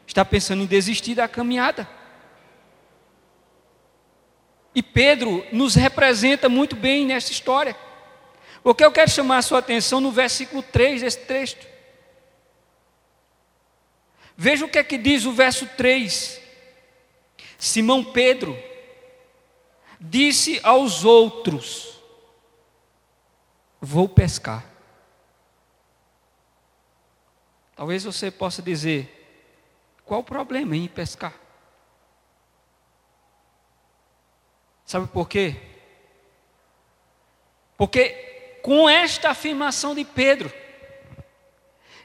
está 0.07 0.23
pensando 0.23 0.63
em 0.63 0.65
desistir 0.65 1.15
da 1.15 1.27
caminhada. 1.27 1.87
E 4.75 4.81
Pedro 4.81 5.45
nos 5.51 5.75
representa 5.75 6.49
muito 6.49 6.75
bem 6.75 7.05
nessa 7.05 7.31
história. 7.31 7.75
Porque 8.63 8.83
eu 8.83 8.91
quero 8.91 9.11
chamar 9.11 9.39
a 9.39 9.41
sua 9.41 9.59
atenção 9.59 9.99
no 9.99 10.11
versículo 10.11 10.63
3 10.63 11.01
desse 11.01 11.19
texto. 11.19 11.67
Veja 14.35 14.65
o 14.65 14.69
que 14.69 14.79
é 14.79 14.83
que 14.83 14.97
diz 14.97 15.25
o 15.25 15.33
verso 15.33 15.67
3. 15.77 16.41
Simão 17.57 18.03
Pedro, 18.03 18.57
disse 19.99 20.59
aos 20.63 21.05
outros: 21.05 21.99
Vou 23.79 24.09
pescar. 24.09 24.72
Talvez 27.75 28.03
você 28.03 28.29
possa 28.29 28.61
dizer: 28.61 29.23
qual 30.05 30.19
o 30.21 30.23
problema 30.23 30.75
em 30.75 30.87
pescar? 30.87 31.33
Sabe 34.85 35.07
por 35.07 35.27
quê? 35.27 35.59
Porque 37.77 38.59
com 38.61 38.89
esta 38.89 39.31
afirmação 39.31 39.95
de 39.95 40.05
Pedro, 40.05 40.51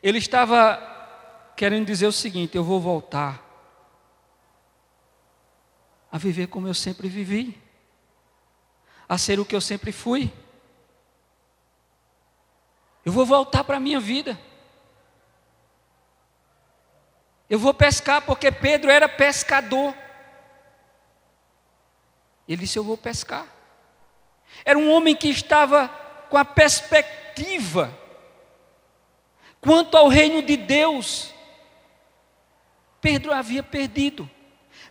ele 0.02 0.18
estava 0.18 0.80
querendo 1.56 1.86
dizer 1.86 2.06
o 2.06 2.12
seguinte: 2.12 2.56
eu 2.56 2.64
vou 2.64 2.80
voltar 2.80 3.44
a 6.10 6.16
viver 6.16 6.46
como 6.46 6.66
eu 6.66 6.74
sempre 6.74 7.08
vivi, 7.08 7.60
a 9.08 9.18
ser 9.18 9.38
o 9.38 9.44
que 9.44 9.54
eu 9.54 9.60
sempre 9.60 9.92
fui. 9.92 10.32
Eu 13.04 13.12
vou 13.12 13.26
voltar 13.26 13.64
para 13.64 13.76
a 13.76 13.80
minha 13.80 14.00
vida. 14.00 14.38
Eu 17.48 17.58
vou 17.58 17.72
pescar 17.72 18.22
porque 18.22 18.52
Pedro 18.52 18.90
era 18.90 19.08
pescador. 19.08 19.94
Ele 22.46 22.58
disse: 22.58 22.78
Eu 22.78 22.84
vou 22.84 22.96
pescar. 22.96 23.46
Era 24.64 24.78
um 24.78 24.90
homem 24.90 25.14
que 25.14 25.28
estava 25.28 25.88
com 26.28 26.36
a 26.36 26.44
perspectiva 26.44 27.96
quanto 29.60 29.96
ao 29.96 30.08
reino 30.08 30.42
de 30.42 30.56
Deus. 30.56 31.32
Pedro 33.00 33.32
havia 33.32 33.62
perdido, 33.62 34.28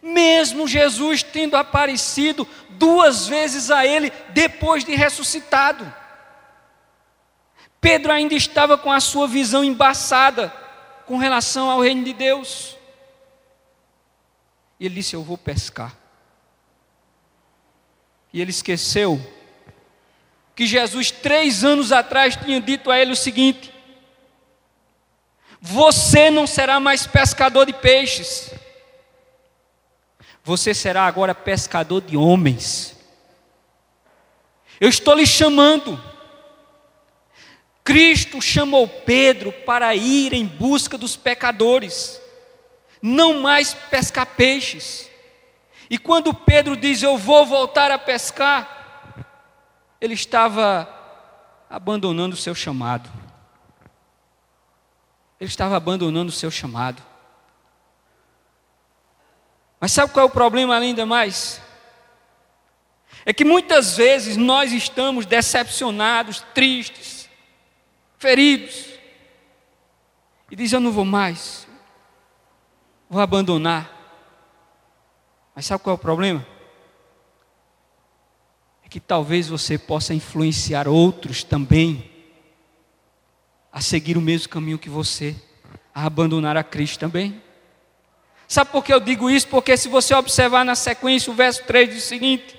mesmo 0.01 0.67
Jesus 0.67 1.21
tendo 1.21 1.57
aparecido 1.57 2.47
duas 2.69 3.27
vezes 3.27 3.69
a 3.69 3.85
ele 3.85 4.11
depois 4.29 4.83
de 4.83 4.95
ressuscitado. 4.95 5.93
Pedro 7.81 8.11
ainda 8.11 8.33
estava 8.33 8.77
com 8.77 8.91
a 8.91 8.99
sua 8.99 9.27
visão 9.27 9.63
embaçada 9.63 10.66
com 11.07 11.17
relação 11.17 11.71
ao 11.71 11.81
reino 11.81 12.03
de 12.03 12.13
Deus. 12.13 12.75
E 14.79 14.85
ele 14.85 14.95
disse: 14.95 15.15
Eu 15.15 15.23
vou 15.23 15.37
pescar. 15.37 15.95
E 18.31 18.41
ele 18.41 18.51
esqueceu 18.51 19.19
que 20.55 20.67
Jesus, 20.67 21.09
três 21.09 21.63
anos 21.63 21.91
atrás, 21.91 22.35
tinha 22.35 22.59
dito 22.59 22.91
a 22.91 22.99
ele 22.99 23.13
o 23.13 23.15
seguinte: 23.15 23.73
Você 25.61 26.29
não 26.29 26.45
será 26.45 26.79
mais 26.79 27.07
pescador 27.07 27.65
de 27.65 27.73
peixes, 27.73 28.51
você 30.43 30.73
será 30.73 31.05
agora 31.07 31.33
pescador 31.33 32.01
de 32.01 32.17
homens. 32.17 32.95
Eu 34.79 34.89
estou 34.89 35.15
lhe 35.15 35.25
chamando. 35.25 36.16
Cristo 37.87 38.41
chamou 38.41 38.85
Pedro 38.85 39.53
para 39.65 39.95
ir 39.95 40.33
em 40.33 40.45
busca 40.45 40.97
dos 40.97 41.15
pecadores, 41.15 42.21
não 43.01 43.39
mais 43.39 43.73
pescar 43.73 44.25
peixes. 44.25 45.09
E 45.89 45.97
quando 45.97 46.33
Pedro 46.33 46.75
diz: 46.75 47.01
Eu 47.01 47.17
vou 47.17 47.45
voltar 47.45 47.89
a 47.89 47.97
pescar, 47.97 49.23
ele 50.01 50.15
estava 50.15 50.85
abandonando 51.69 52.35
o 52.35 52.37
seu 52.37 52.53
chamado. 52.53 53.09
Ele 55.39 55.49
estava 55.49 55.77
abandonando 55.77 56.27
o 56.27 56.35
seu 56.35 56.51
chamado. 56.51 57.01
Mas 59.79 59.93
sabe 59.93 60.11
qual 60.11 60.25
é 60.25 60.27
o 60.27 60.29
problema 60.33 60.75
ainda 60.75 61.05
mais? 61.05 61.61
É 63.25 63.31
que 63.31 63.45
muitas 63.45 63.95
vezes 63.95 64.35
nós 64.35 64.73
estamos 64.73 65.25
decepcionados, 65.25 66.45
tristes, 66.53 67.16
feridos, 68.17 68.87
e 70.49 70.55
diz: 70.55 70.71
Eu 70.71 70.79
não 70.79 70.91
vou 70.91 71.05
mais, 71.05 71.67
vou 73.09 73.21
abandonar. 73.21 73.95
Mas 75.55 75.65
sabe 75.65 75.83
qual 75.83 75.95
é 75.95 75.95
o 75.95 76.01
problema? 76.01 76.45
É 78.83 78.89
que 78.89 78.99
talvez 78.99 79.47
você 79.47 79.77
possa 79.77 80.13
influenciar 80.13 80.87
outros 80.87 81.43
também 81.43 82.11
a 83.71 83.81
seguir 83.81 84.17
o 84.17 84.21
mesmo 84.21 84.49
caminho 84.49 84.79
que 84.79 84.89
você, 84.89 85.35
a 85.93 86.05
abandonar 86.05 86.55
a 86.57 86.63
Cristo 86.63 86.99
também. 86.99 87.41
Sabe 88.47 88.71
por 88.71 88.83
que 88.83 88.93
eu 88.93 88.99
digo 88.99 89.29
isso? 89.29 89.47
Porque 89.47 89.75
se 89.75 89.89
você 89.89 90.15
observar 90.15 90.63
na 90.63 90.75
sequência, 90.75 91.31
o 91.31 91.35
verso 91.35 91.63
3 91.65 91.89
diz 91.89 92.03
o 92.05 92.07
seguinte: 92.07 92.57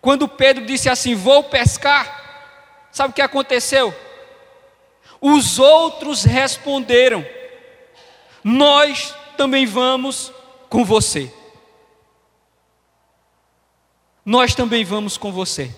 quando 0.00 0.26
Pedro 0.26 0.64
disse 0.64 0.88
assim: 0.88 1.14
Vou 1.14 1.44
pescar, 1.44 2.88
sabe 2.90 3.10
o 3.10 3.14
que 3.14 3.20
aconteceu? 3.20 3.94
Os 5.20 5.58
outros 5.58 6.24
responderam: 6.24 7.24
Nós 8.42 9.14
também 9.36 9.66
vamos 9.66 10.32
com 10.68 10.84
você. 10.84 11.32
Nós 14.24 14.54
também 14.54 14.84
vamos 14.84 15.16
com 15.16 15.32
você. 15.32 15.74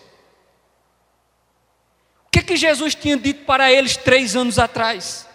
O 2.27 2.31
que, 2.31 2.43
que 2.43 2.57
Jesus 2.57 2.95
tinha 2.95 3.17
dito 3.17 3.45
para 3.45 3.73
eles 3.73 3.97
três 3.97 4.37
anos 4.37 4.59
atrás? 4.59 5.29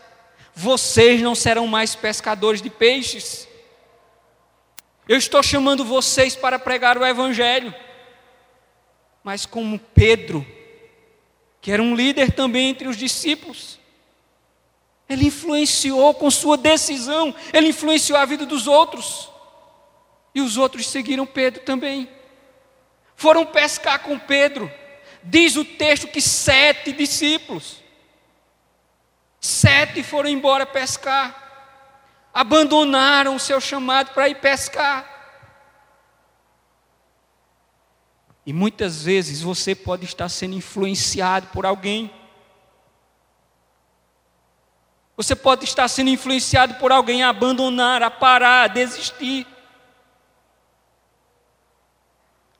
Vocês 0.53 1.21
não 1.21 1.35
serão 1.35 1.67
mais 1.67 1.95
pescadores 1.95 2.61
de 2.61 2.69
peixes. 2.69 3.47
Eu 5.07 5.17
estou 5.17 5.41
chamando 5.41 5.85
vocês 5.85 6.35
para 6.35 6.59
pregar 6.59 6.97
o 6.97 7.05
Evangelho. 7.05 7.73
Mas 9.23 9.45
como 9.45 9.79
Pedro, 9.79 10.45
que 11.61 11.71
era 11.71 11.81
um 11.81 11.95
líder 11.95 12.31
também 12.33 12.69
entre 12.69 12.87
os 12.87 12.97
discípulos, 12.97 13.76
ele 15.09 15.27
influenciou 15.27 16.13
com 16.13 16.29
sua 16.29 16.57
decisão, 16.57 17.33
ele 17.53 17.69
influenciou 17.69 18.17
a 18.17 18.25
vida 18.25 18.45
dos 18.45 18.67
outros. 18.67 19.29
E 20.35 20.41
os 20.41 20.57
outros 20.57 20.87
seguiram 20.87 21.25
Pedro 21.25 21.63
também. 21.63 22.09
Foram 23.15 23.45
pescar 23.45 23.99
com 23.99 24.19
Pedro. 24.19 24.71
Diz 25.23 25.55
o 25.55 25.65
texto 25.65 26.07
que 26.07 26.21
sete 26.21 26.91
discípulos, 26.91 27.81
sete 29.39 30.03
foram 30.03 30.29
embora 30.29 30.65
pescar, 30.65 32.29
abandonaram 32.33 33.35
o 33.35 33.39
seu 33.39 33.59
chamado 33.59 34.13
para 34.13 34.29
ir 34.29 34.35
pescar. 34.35 35.15
E 38.45 38.53
muitas 38.53 39.03
vezes 39.03 39.41
você 39.41 39.75
pode 39.75 40.05
estar 40.05 40.29
sendo 40.29 40.55
influenciado 40.55 41.47
por 41.47 41.65
alguém 41.65 42.09
você 45.17 45.35
pode 45.35 45.65
estar 45.65 45.87
sendo 45.87 46.11
influenciado 46.11 46.75
por 46.75 46.91
alguém 46.91 47.23
a 47.23 47.29
abandonar, 47.29 48.03
a 48.03 48.11
parar, 48.11 48.65
a 48.65 48.67
desistir. 48.67 49.47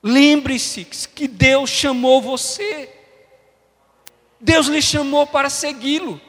Lembre-se 0.02 0.84
que 0.84 1.28
Deus 1.28 1.70
chamou 1.70 2.20
você. 2.20 2.92
Deus 4.40 4.66
lhe 4.66 4.82
chamou 4.82 5.24
para 5.24 5.48
segui-lo. 5.48 6.20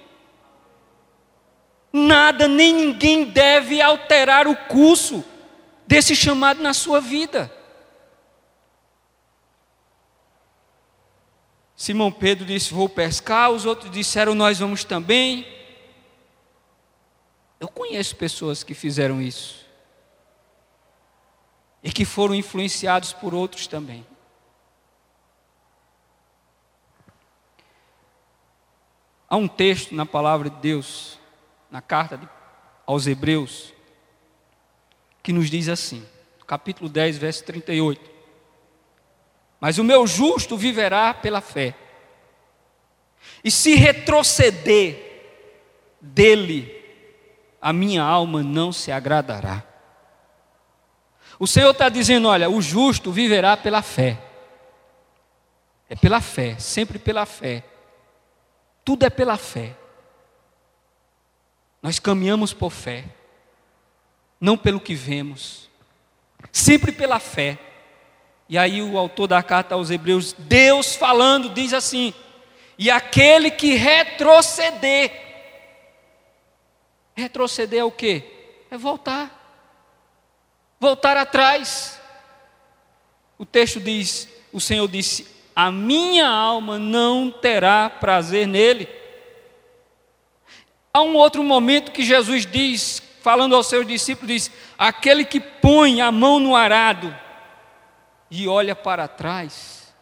Nada 1.91 2.47
nem 2.47 2.75
ninguém 2.75 3.25
deve 3.25 3.81
alterar 3.81 4.47
o 4.47 4.55
curso 4.55 5.25
desse 5.87 6.15
chamado 6.15 6.61
na 6.61 6.75
sua 6.75 7.01
vida. 7.01 7.51
Simão 11.75 12.11
Pedro 12.11 12.45
disse: 12.45 12.71
Vou 12.71 12.87
pescar. 12.87 13.49
Os 13.49 13.65
outros 13.65 13.89
disseram: 13.89 14.35
Nós 14.35 14.59
vamos 14.59 14.83
também. 14.83 15.58
Eu 17.59 17.67
conheço 17.67 18.15
pessoas 18.15 18.63
que 18.63 18.73
fizeram 18.73 19.21
isso. 19.21 19.65
E 21.83 21.91
que 21.91 22.05
foram 22.05 22.35
influenciados 22.35 23.13
por 23.13 23.33
outros 23.33 23.67
também. 23.67 24.05
Há 29.29 29.37
um 29.37 29.47
texto 29.47 29.93
na 29.93 30.05
palavra 30.05 30.49
de 30.49 30.57
Deus, 30.57 31.19
na 31.69 31.81
carta 31.81 32.17
de, 32.17 32.27
aos 32.85 33.05
Hebreus, 33.05 33.73
que 35.21 35.31
nos 35.31 35.49
diz 35.49 35.69
assim, 35.69 36.05
capítulo 36.49 36.89
10, 36.89 37.19
verso 37.19 37.43
38. 37.43 38.09
Mas 39.59 39.77
o 39.77 39.83
meu 39.83 40.07
justo 40.07 40.57
viverá 40.57 41.13
pela 41.13 41.41
fé. 41.41 41.75
E 43.43 43.51
se 43.51 43.75
retroceder 43.75 44.97
dele, 46.01 46.78
a 47.61 47.73
minha 47.73 48.03
alma 48.03 48.41
não 48.43 48.71
se 48.71 48.91
agradará. 48.91 49.63
O 51.39 51.47
Senhor 51.47 51.71
está 51.71 51.89
dizendo: 51.89 52.27
olha, 52.27 52.49
o 52.49 52.61
justo 52.61 53.11
viverá 53.11 53.55
pela 53.55 53.81
fé. 53.81 54.19
É 55.89 55.95
pela 55.95 56.21
fé, 56.21 56.57
sempre 56.59 56.99
pela 56.99 57.25
fé. 57.25 57.63
Tudo 58.85 59.05
é 59.05 59.09
pela 59.09 59.37
fé. 59.37 59.75
Nós 61.81 61.97
caminhamos 61.97 62.53
por 62.53 62.71
fé, 62.71 63.05
não 64.39 64.57
pelo 64.57 64.79
que 64.79 64.93
vemos, 64.93 65.69
sempre 66.51 66.91
pela 66.91 67.19
fé. 67.19 67.57
E 68.47 68.57
aí 68.57 68.81
o 68.81 68.97
autor 68.97 69.27
da 69.27 69.41
carta 69.41 69.75
aos 69.75 69.89
Hebreus, 69.89 70.33
Deus 70.37 70.95
falando, 70.95 71.49
diz 71.49 71.73
assim: 71.73 72.13
e 72.79 72.89
aquele 72.89 73.51
que 73.51 73.75
retroceder, 73.75 75.28
retroceder 77.19 77.79
é 77.81 77.83
o 77.83 77.91
que? 77.91 78.23
É 78.71 78.77
voltar, 78.77 79.29
voltar 80.79 81.17
atrás. 81.17 81.99
O 83.37 83.45
texto 83.45 83.79
diz: 83.79 84.27
o 84.51 84.59
Senhor 84.59 84.87
disse: 84.87 85.27
a 85.55 85.71
minha 85.71 86.27
alma 86.27 86.79
não 86.79 87.29
terá 87.29 87.89
prazer 87.89 88.47
nele. 88.47 88.87
Há 90.93 91.01
um 91.01 91.15
outro 91.15 91.43
momento 91.43 91.91
que 91.91 92.01
Jesus 92.01 92.45
diz, 92.45 93.01
falando 93.21 93.55
aos 93.55 93.67
seus 93.67 93.85
discípulos, 93.85 94.27
diz: 94.27 94.51
aquele 94.77 95.25
que 95.25 95.39
põe 95.39 96.01
a 96.01 96.11
mão 96.11 96.39
no 96.39 96.55
arado, 96.55 97.15
e 98.31 98.47
olha 98.47 98.75
para 98.75 99.07
trás, 99.07 99.93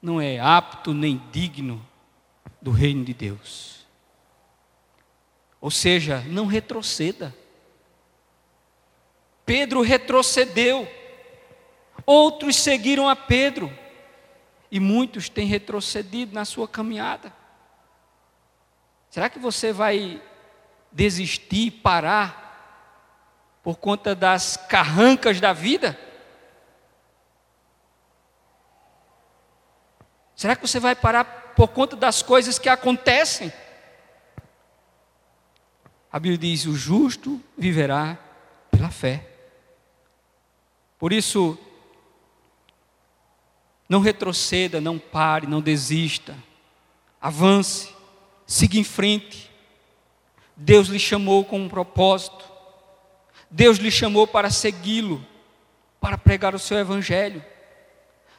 não 0.00 0.20
é 0.20 0.38
apto 0.40 0.94
nem 0.94 1.22
digno 1.30 1.84
do 2.62 2.70
reino 2.70 3.04
de 3.04 3.12
Deus. 3.12 3.77
Ou 5.60 5.70
seja, 5.70 6.22
não 6.26 6.46
retroceda. 6.46 7.34
Pedro 9.44 9.80
retrocedeu, 9.80 10.86
outros 12.04 12.56
seguiram 12.56 13.08
a 13.08 13.16
Pedro, 13.16 13.72
e 14.70 14.78
muitos 14.78 15.28
têm 15.28 15.46
retrocedido 15.46 16.34
na 16.34 16.44
sua 16.44 16.68
caminhada. 16.68 17.32
Será 19.08 19.30
que 19.30 19.38
você 19.38 19.72
vai 19.72 20.22
desistir, 20.92 21.70
parar, 21.70 22.48
por 23.62 23.76
conta 23.76 24.14
das 24.14 24.56
carrancas 24.56 25.40
da 25.40 25.52
vida? 25.52 25.98
Será 30.36 30.54
que 30.54 30.66
você 30.66 30.78
vai 30.78 30.94
parar 30.94 31.24
por 31.56 31.68
conta 31.68 31.96
das 31.96 32.22
coisas 32.22 32.58
que 32.58 32.68
acontecem? 32.68 33.52
A 36.12 36.18
Bíblia 36.18 36.38
diz: 36.38 36.66
o 36.66 36.74
justo 36.74 37.40
viverá 37.56 38.18
pela 38.70 38.90
fé. 38.90 39.26
Por 40.98 41.12
isso, 41.12 41.56
não 43.88 44.00
retroceda, 44.00 44.80
não 44.80 44.98
pare, 44.98 45.46
não 45.46 45.60
desista. 45.60 46.34
Avance, 47.20 47.94
siga 48.46 48.78
em 48.78 48.84
frente. 48.84 49.50
Deus 50.56 50.88
lhe 50.88 50.98
chamou 50.98 51.44
com 51.44 51.60
um 51.60 51.68
propósito. 51.68 52.44
Deus 53.50 53.78
lhe 53.78 53.90
chamou 53.90 54.26
para 54.26 54.50
segui-lo, 54.50 55.24
para 56.00 56.18
pregar 56.18 56.54
o 56.54 56.58
seu 56.58 56.78
evangelho. 56.78 57.44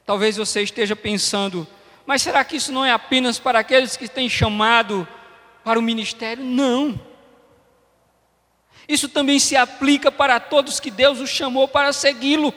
Talvez 0.06 0.38
você 0.38 0.62
esteja 0.62 0.96
pensando, 0.96 1.68
mas 2.06 2.22
será 2.22 2.44
que 2.44 2.58
isso 2.58 2.72
não 2.72 2.86
é 2.86 2.92
apenas 2.92 3.40
para 3.40 3.60
aqueles 3.60 3.96
que 3.96 4.08
têm 4.08 4.30
chamado 4.30 5.08
para 5.64 5.80
o 5.80 5.82
ministério? 5.82 6.44
Não. 6.44 7.00
Isso 8.90 9.08
também 9.08 9.38
se 9.38 9.56
aplica 9.56 10.12
para 10.12 10.40
todos 10.40 10.80
que 10.80 10.90
Deus 10.90 11.20
os 11.20 11.30
chamou 11.30 11.68
para 11.68 11.94
segui-lo. 11.94 12.52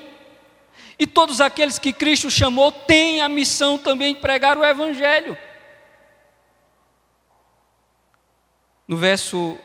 E 0.98 1.06
todos 1.06 1.42
aqueles 1.42 1.78
que 1.78 1.92
Cristo 1.92 2.30
chamou 2.30 2.72
têm 2.72 3.20
a 3.20 3.28
missão 3.28 3.76
também 3.76 4.14
de 4.14 4.20
pregar 4.20 4.56
o 4.56 4.64
Evangelho. 4.64 5.36
No 8.88 8.96
verso 8.96 9.58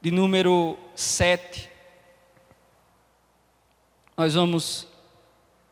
de 0.00 0.10
número 0.10 0.76
7, 0.96 1.70
nós 4.16 4.34
vamos 4.34 4.88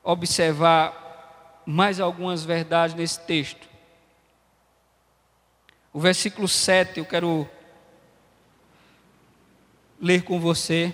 observar 0.04 1.62
mais 1.66 1.98
algumas 1.98 2.44
verdades 2.44 2.94
nesse 2.94 3.18
texto. 3.18 3.68
O 5.92 5.98
versículo 5.98 6.46
7 6.46 6.98
eu 6.98 7.04
quero 7.04 7.50
ler 10.00 10.22
com 10.22 10.38
você, 10.38 10.92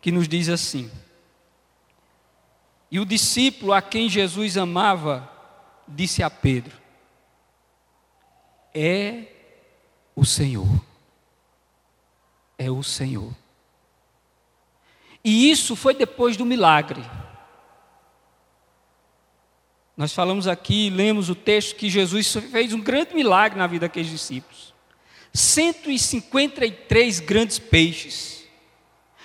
que 0.00 0.12
nos 0.12 0.28
diz 0.28 0.48
assim: 0.48 0.90
E 2.90 3.00
o 3.00 3.04
discípulo 3.04 3.72
a 3.72 3.82
quem 3.82 4.08
Jesus 4.08 4.56
amava 4.56 5.30
disse 5.88 6.22
a 6.22 6.30
Pedro: 6.30 6.76
É 8.74 9.24
o 10.14 10.24
Senhor. 10.24 10.66
É 12.58 12.70
o 12.70 12.82
Senhor. 12.82 13.34
E 15.22 15.50
isso 15.50 15.74
foi 15.74 15.92
depois 15.92 16.36
do 16.36 16.46
milagre. 16.46 17.04
Nós 19.96 20.12
falamos 20.12 20.46
aqui, 20.46 20.90
lemos 20.90 21.30
o 21.30 21.34
texto 21.34 21.74
que 21.74 21.90
Jesus 21.90 22.32
fez 22.32 22.72
um 22.72 22.80
grande 22.80 23.14
milagre 23.14 23.58
na 23.58 23.66
vida 23.66 23.86
daqueles 23.86 24.10
discípulos. 24.10 24.75
153 25.36 27.20
grandes 27.20 27.58
peixes. 27.58 28.44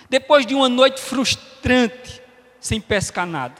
Depois 0.09 0.45
de 0.45 0.53
uma 0.53 0.67
noite 0.67 0.99
frustrante, 0.99 2.21
sem 2.59 2.81
pescar 2.81 3.25
nada. 3.25 3.55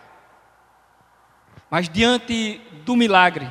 Mas 1.70 1.88
diante 1.88 2.60
do 2.84 2.96
milagre, 2.96 3.50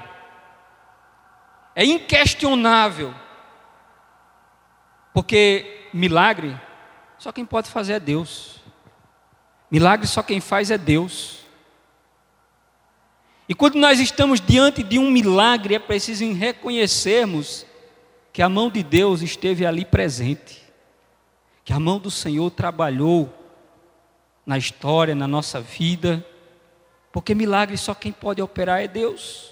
é 1.74 1.84
inquestionável, 1.84 3.14
porque 5.14 5.88
milagre 5.94 6.60
só 7.18 7.32
quem 7.32 7.44
pode 7.44 7.70
fazer 7.70 7.94
é 7.94 8.00
Deus. 8.00 8.60
Milagre 9.70 10.06
só 10.06 10.22
quem 10.22 10.40
faz 10.40 10.70
é 10.70 10.76
Deus. 10.76 11.40
E 13.48 13.54
quando 13.54 13.76
nós 13.76 13.98
estamos 13.98 14.40
diante 14.40 14.82
de 14.82 14.98
um 14.98 15.10
milagre, 15.10 15.74
é 15.74 15.78
preciso 15.78 16.30
reconhecermos 16.34 17.66
que 18.32 18.42
a 18.42 18.48
mão 18.48 18.70
de 18.70 18.82
Deus 18.82 19.22
esteve 19.22 19.66
ali 19.66 19.84
presente, 19.84 20.62
que 21.64 21.72
a 21.72 21.80
mão 21.80 21.98
do 21.98 22.10
Senhor 22.10 22.50
trabalhou 22.50 23.32
na 24.46 24.56
história, 24.56 25.14
na 25.14 25.26
nossa 25.26 25.60
vida, 25.60 26.24
porque 27.12 27.34
milagre 27.34 27.76
só 27.76 27.94
quem 27.94 28.12
pode 28.12 28.40
operar 28.40 28.80
é 28.80 28.88
Deus. 28.88 29.50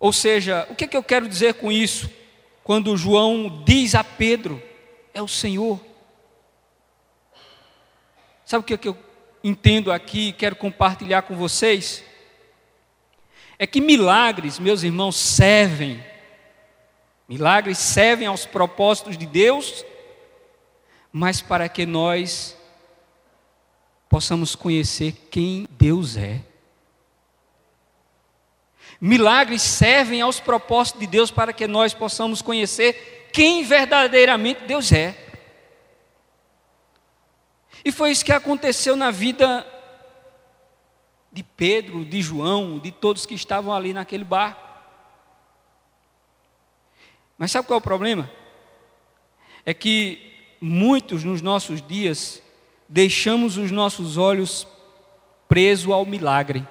Ou 0.00 0.12
seja, 0.12 0.66
o 0.70 0.74
que, 0.74 0.84
é 0.84 0.88
que 0.88 0.96
eu 0.96 1.02
quero 1.02 1.28
dizer 1.28 1.54
com 1.54 1.72
isso? 1.72 2.10
Quando 2.62 2.96
João 2.96 3.62
diz 3.64 3.94
a 3.94 4.04
Pedro, 4.04 4.62
é 5.12 5.22
o 5.22 5.28
Senhor. 5.28 5.80
Sabe 8.44 8.62
o 8.62 8.64
que, 8.64 8.74
é 8.74 8.78
que 8.78 8.88
eu 8.88 8.96
entendo 9.42 9.90
aqui 9.90 10.28
e 10.28 10.32
quero 10.32 10.56
compartilhar 10.56 11.22
com 11.22 11.34
vocês 11.34 12.04
é 13.58 13.66
que 13.66 13.80
milagres, 13.80 14.58
meus 14.58 14.82
irmãos, 14.82 15.16
servem. 15.16 16.02
Milagres 17.28 17.78
servem 17.78 18.26
aos 18.26 18.46
propósitos 18.46 19.18
de 19.18 19.26
Deus, 19.26 19.84
mas 21.12 21.42
para 21.42 21.68
que 21.68 21.84
nós 21.84 22.56
possamos 24.08 24.54
conhecer 24.54 25.12
quem 25.30 25.66
Deus 25.72 26.16
é. 26.16 26.40
Milagres 29.00 29.62
servem 29.62 30.20
aos 30.20 30.40
propósitos 30.40 31.00
de 31.00 31.06
Deus 31.06 31.30
para 31.30 31.52
que 31.52 31.66
nós 31.66 31.92
possamos 31.92 32.40
conhecer 32.40 33.28
quem 33.32 33.64
verdadeiramente 33.64 34.64
Deus 34.64 34.90
é. 34.92 35.16
E 37.84 37.92
foi 37.92 38.10
isso 38.10 38.24
que 38.24 38.32
aconteceu 38.32 38.96
na 38.96 39.10
vida 39.10 39.66
de 41.38 41.44
Pedro, 41.44 42.04
de 42.04 42.20
João, 42.20 42.80
de 42.80 42.90
todos 42.90 43.24
que 43.24 43.34
estavam 43.34 43.72
ali 43.72 43.92
naquele 43.92 44.24
bar. 44.24 44.58
Mas 47.38 47.52
sabe 47.52 47.68
qual 47.68 47.76
é 47.76 47.78
o 47.78 47.82
problema? 47.82 48.28
É 49.64 49.72
que 49.72 50.34
muitos 50.60 51.22
nos 51.22 51.40
nossos 51.40 51.80
dias 51.80 52.42
deixamos 52.88 53.56
os 53.56 53.70
nossos 53.70 54.16
olhos 54.16 54.66
presos 55.48 55.92
ao 55.92 56.04
milagre. 56.04 56.66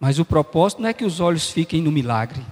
Mas 0.00 0.18
o 0.18 0.24
propósito 0.24 0.80
não 0.80 0.88
é 0.88 0.94
que 0.94 1.04
os 1.04 1.20
olhos 1.20 1.50
fiquem 1.50 1.82
no 1.82 1.92
milagre. 1.92 2.42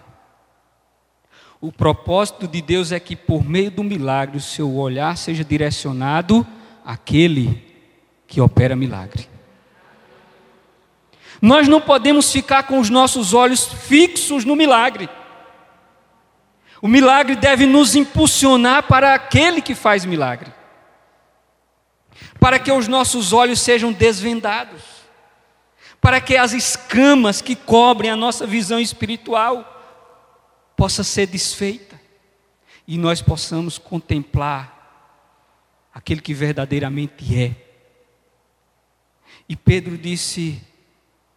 O 1.63 1.73
propósito 1.73 2.47
de 2.47 2.61
Deus 2.61 2.93
é 2.93 3.01
que, 3.01 3.17
por 3.17 3.43
meio 3.43 3.71
do 3.71 3.83
milagre, 3.83 4.37
o 4.37 4.41
seu 4.41 4.75
olhar 4.77 5.17
seja 5.17 5.43
direcionado 5.43 6.47
àquele 6.87 7.61
que 8.29 8.41
opera 8.41 8.77
milagre. 8.77 9.29
Nós 11.43 11.67
não 11.67 11.81
podemos 11.81 12.31
ficar 12.33 12.63
com 12.63 12.79
os 12.79 12.89
nossos 12.89 13.35
olhos 13.35 13.67
fixos 13.67 14.45
no 14.45 14.55
milagre. 14.55 15.09
O 16.81 16.87
milagre 16.87 17.35
deve 17.35 17.67
nos 17.67 17.97
impulsionar 17.97 18.85
para 18.85 19.15
aquele 19.15 19.61
que 19.61 19.75
faz 19.75 20.05
milagre, 20.05 20.53
para 22.39 22.59
que 22.59 22.71
os 22.71 22.87
nossos 22.87 23.33
olhos 23.33 23.61
sejam 23.61 23.93
desvendados, 23.93 24.83
para 26.01 26.21
que 26.21 26.37
as 26.37 26.53
escamas 26.53 27.41
que 27.41 27.57
cobrem 27.57 28.11
a 28.11 28.17
nossa 28.17 28.47
visão 28.47 28.79
espiritual 28.79 29.73
possa 30.77 31.03
ser 31.03 31.27
desfeita 31.27 32.01
e 32.87 32.97
nós 32.97 33.21
possamos 33.21 33.79
contemplar 33.79 34.76
aquele 35.97 36.21
que 36.21 36.35
verdadeiramente 36.35 37.35
é. 37.35 37.57
E 39.49 39.57
Pedro 39.57 39.97
disse: 39.97 40.63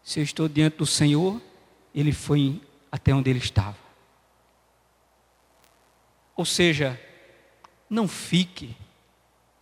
Se 0.04 0.20
eu 0.20 0.24
estou 0.24 0.50
diante 0.50 0.76
do 0.76 0.86
Senhor, 0.86 1.42
ele 1.96 2.12
foi 2.12 2.62
até 2.92 3.14
onde 3.16 3.30
ele 3.30 3.40
estava. 3.40 3.78
Ou 6.36 6.44
seja, 6.44 7.00
não 7.90 8.06
fique 8.06 8.76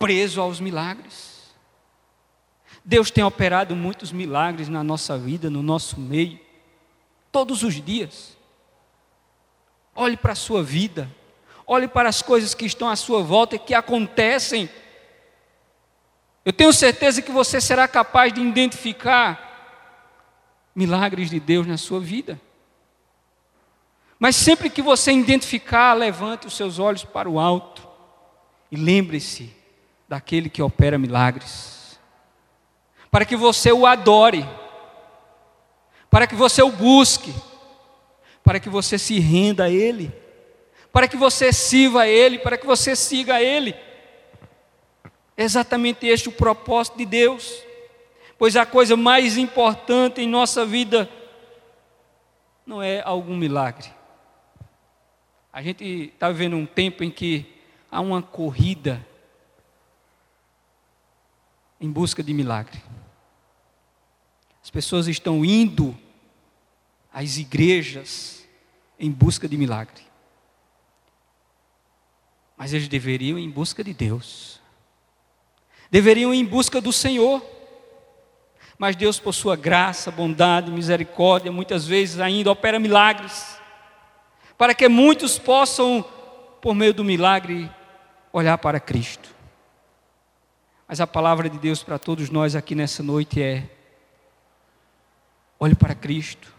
preso 0.00 0.40
aos 0.40 0.58
milagres. 0.58 1.54
Deus 2.84 3.08
tem 3.08 3.22
operado 3.22 3.76
muitos 3.76 4.10
milagres 4.10 4.68
na 4.68 4.82
nossa 4.82 5.16
vida, 5.16 5.48
no 5.48 5.62
nosso 5.62 6.00
meio, 6.00 6.40
todos 7.30 7.62
os 7.62 7.74
dias. 7.74 8.36
Olhe 9.94 10.16
para 10.16 10.32
a 10.32 10.36
sua 10.36 10.60
vida, 10.60 11.08
olhe 11.64 11.86
para 11.86 12.08
as 12.08 12.20
coisas 12.20 12.52
que 12.52 12.66
estão 12.66 12.88
à 12.88 12.96
sua 12.96 13.22
volta 13.22 13.54
e 13.54 13.60
que 13.60 13.74
acontecem. 13.74 14.68
Eu 16.48 16.52
tenho 16.54 16.72
certeza 16.72 17.20
que 17.20 17.30
você 17.30 17.60
será 17.60 17.86
capaz 17.86 18.32
de 18.32 18.40
identificar 18.40 19.92
milagres 20.74 21.28
de 21.28 21.38
Deus 21.38 21.66
na 21.66 21.76
sua 21.76 22.00
vida. 22.00 22.40
Mas 24.18 24.34
sempre 24.34 24.70
que 24.70 24.80
você 24.80 25.12
identificar, 25.12 25.92
levante 25.92 26.46
os 26.46 26.56
seus 26.56 26.78
olhos 26.78 27.04
para 27.04 27.28
o 27.28 27.38
alto 27.38 27.86
e 28.72 28.76
lembre-se 28.76 29.54
daquele 30.08 30.48
que 30.48 30.62
opera 30.62 30.96
milagres, 30.96 32.00
para 33.10 33.26
que 33.26 33.36
você 33.36 33.70
o 33.70 33.84
adore, 33.84 34.48
para 36.08 36.26
que 36.26 36.34
você 36.34 36.62
o 36.62 36.72
busque, 36.72 37.34
para 38.42 38.58
que 38.58 38.70
você 38.70 38.96
se 38.96 39.18
renda 39.18 39.64
a 39.64 39.70
Ele, 39.70 40.10
para 40.94 41.06
que 41.06 41.16
você 41.18 41.52
sirva 41.52 42.04
a 42.04 42.08
Ele, 42.08 42.38
para 42.38 42.56
que 42.56 42.64
você 42.64 42.96
siga 42.96 43.34
a 43.34 43.42
Ele. 43.42 43.76
É 45.38 45.44
exatamente 45.44 46.04
este 46.04 46.28
o 46.28 46.32
propósito 46.32 46.98
de 46.98 47.06
Deus, 47.06 47.62
pois 48.36 48.56
a 48.56 48.66
coisa 48.66 48.96
mais 48.96 49.38
importante 49.38 50.20
em 50.20 50.26
nossa 50.26 50.66
vida 50.66 51.08
não 52.66 52.82
é 52.82 53.00
algum 53.04 53.36
milagre. 53.36 53.88
A 55.52 55.62
gente 55.62 56.10
está 56.12 56.28
vivendo 56.28 56.56
um 56.56 56.66
tempo 56.66 57.04
em 57.04 57.10
que 57.10 57.46
há 57.88 58.00
uma 58.00 58.20
corrida 58.20 59.06
em 61.80 61.88
busca 61.88 62.20
de 62.20 62.34
milagre. 62.34 62.82
As 64.60 64.70
pessoas 64.70 65.06
estão 65.06 65.44
indo 65.44 65.96
às 67.12 67.38
igrejas 67.38 68.44
em 68.98 69.08
busca 69.08 69.46
de 69.48 69.56
milagre. 69.56 70.02
Mas 72.56 72.72
eles 72.72 72.88
deveriam 72.88 73.38
ir 73.38 73.44
em 73.44 73.50
busca 73.50 73.84
de 73.84 73.94
Deus. 73.94 74.57
Deveriam 75.90 76.32
ir 76.34 76.38
em 76.38 76.44
busca 76.44 76.80
do 76.80 76.92
Senhor. 76.92 77.42
Mas 78.78 78.94
Deus, 78.94 79.18
por 79.18 79.32
sua 79.32 79.56
graça, 79.56 80.10
bondade, 80.10 80.70
misericórdia, 80.70 81.50
muitas 81.50 81.86
vezes 81.86 82.20
ainda 82.20 82.52
opera 82.52 82.78
milagres, 82.78 83.58
para 84.56 84.72
que 84.72 84.88
muitos 84.88 85.36
possam, 85.38 86.04
por 86.62 86.74
meio 86.74 86.94
do 86.94 87.02
milagre, 87.02 87.68
olhar 88.32 88.56
para 88.58 88.78
Cristo. 88.78 89.28
Mas 90.86 91.00
a 91.00 91.06
palavra 91.06 91.50
de 91.50 91.58
Deus 91.58 91.82
para 91.82 91.98
todos 91.98 92.30
nós 92.30 92.54
aqui 92.54 92.74
nessa 92.74 93.02
noite 93.02 93.42
é: 93.42 93.68
olhe 95.58 95.74
para 95.74 95.94
Cristo, 95.94 96.54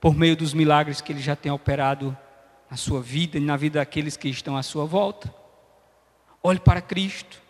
por 0.00 0.14
meio 0.14 0.36
dos 0.36 0.54
milagres 0.54 1.00
que 1.00 1.12
Ele 1.12 1.20
já 1.20 1.34
tem 1.34 1.50
operado 1.50 2.16
na 2.70 2.76
sua 2.76 3.02
vida 3.02 3.36
e 3.36 3.40
na 3.40 3.56
vida 3.56 3.80
daqueles 3.80 4.16
que 4.16 4.28
estão 4.28 4.56
à 4.56 4.62
sua 4.62 4.86
volta. 4.86 5.32
Olhe 6.42 6.58
para 6.58 6.80
Cristo, 6.80 7.42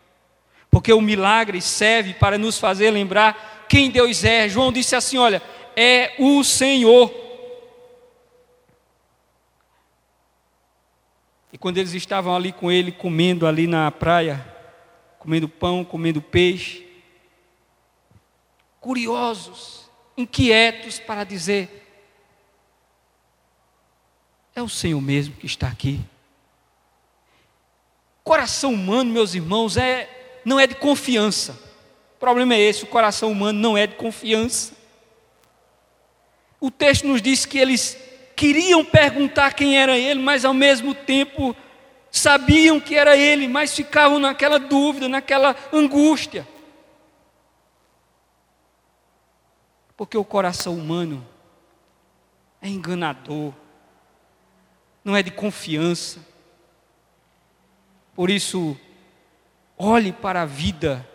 porque 0.73 0.91
o 0.91 1.03
milagre 1.03 1.61
serve 1.61 2.15
para 2.15 2.39
nos 2.39 2.59
fazer 2.59 2.91
lembrar 2.91 3.67
quem 3.69 3.91
Deus 3.91 4.25
é. 4.25 4.49
João 4.49 4.73
disse 4.73 4.97
assim: 4.97 5.19
olha, 5.19 5.43
é 5.77 6.15
o 6.19 6.43
Senhor. 6.43 7.13
E 11.53 11.59
quando 11.59 11.77
eles 11.77 11.93
estavam 11.93 12.35
ali 12.35 12.53
com 12.53 12.73
ele, 12.73 12.91
comendo 12.91 13.47
ali 13.47 13.67
na 13.67 13.91
praia, 13.91 14.43
comendo 15.19 15.47
pão, 15.47 15.85
comendo 15.85 16.23
peixe, 16.23 16.89
curiosos, 18.81 19.91
inquietos 20.17 20.99
para 20.99 21.23
dizer: 21.23 21.87
é 24.55 24.63
o 24.63 24.71
Senhor 24.71 25.03
mesmo 25.03 25.35
que 25.35 25.45
está 25.45 25.69
aqui. 25.69 26.01
Coração 28.25 28.73
humano, 28.73 29.13
meus 29.13 29.35
irmãos, 29.35 29.77
é 29.77 30.22
não 30.45 30.59
é 30.59 30.67
de 30.67 30.75
confiança. 30.75 31.53
O 32.17 32.21
problema 32.21 32.55
é 32.55 32.61
esse, 32.61 32.85
o 32.85 32.89
coração 32.89 33.31
humano 33.33 33.59
não 33.59 33.77
é 33.77 33.87
de 33.87 33.97
confiança. 33.97 34.75
O 36.61 36.71
texto 36.71 37.07
nos 37.07 37.21
diz 37.21 37.45
que 37.45 37.59
eles 37.59 37.97
queriam 38.37 38.85
perguntar 38.85 39.55
quem 39.55 39.79
era 39.79 39.99
ele, 39.99 40.21
mas 40.21 40.45
ao 40.45 40.55
mesmo 40.55 40.95
tempo 40.95 41.57
sabiam 42.11 42.79
que 42.79 42.95
era 42.95 43.17
ele, 43.17 43.49
mas 43.49 43.75
ficavam 43.75 44.19
naquela 44.19 44.59
dúvida, 44.59 45.09
naquela 45.09 45.57
angústia. 45.73 46.47
Porque 49.97 50.17
o 50.17 50.25
coração 50.25 50.75
humano 50.75 51.27
é 52.61 52.69
enganador, 52.69 53.53
não 55.05 55.17
é 55.17 55.23
de 55.23 55.31
confiança. 55.31 56.21
Por 58.15 58.31
isso, 58.31 58.77
olhe 59.83 60.13
para 60.13 60.43
a 60.43 60.47
vida, 60.47 61.07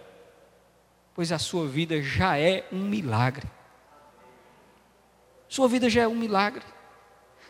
pois 1.13 1.31
a 1.31 1.39
sua 1.39 1.67
vida 1.67 2.01
já 2.01 2.37
é 2.37 2.67
um 2.71 2.83
milagre. 2.83 3.47
Sua 5.47 5.69
vida 5.69 5.89
já 5.89 6.01
é 6.01 6.07
um 6.07 6.15
milagre. 6.15 6.65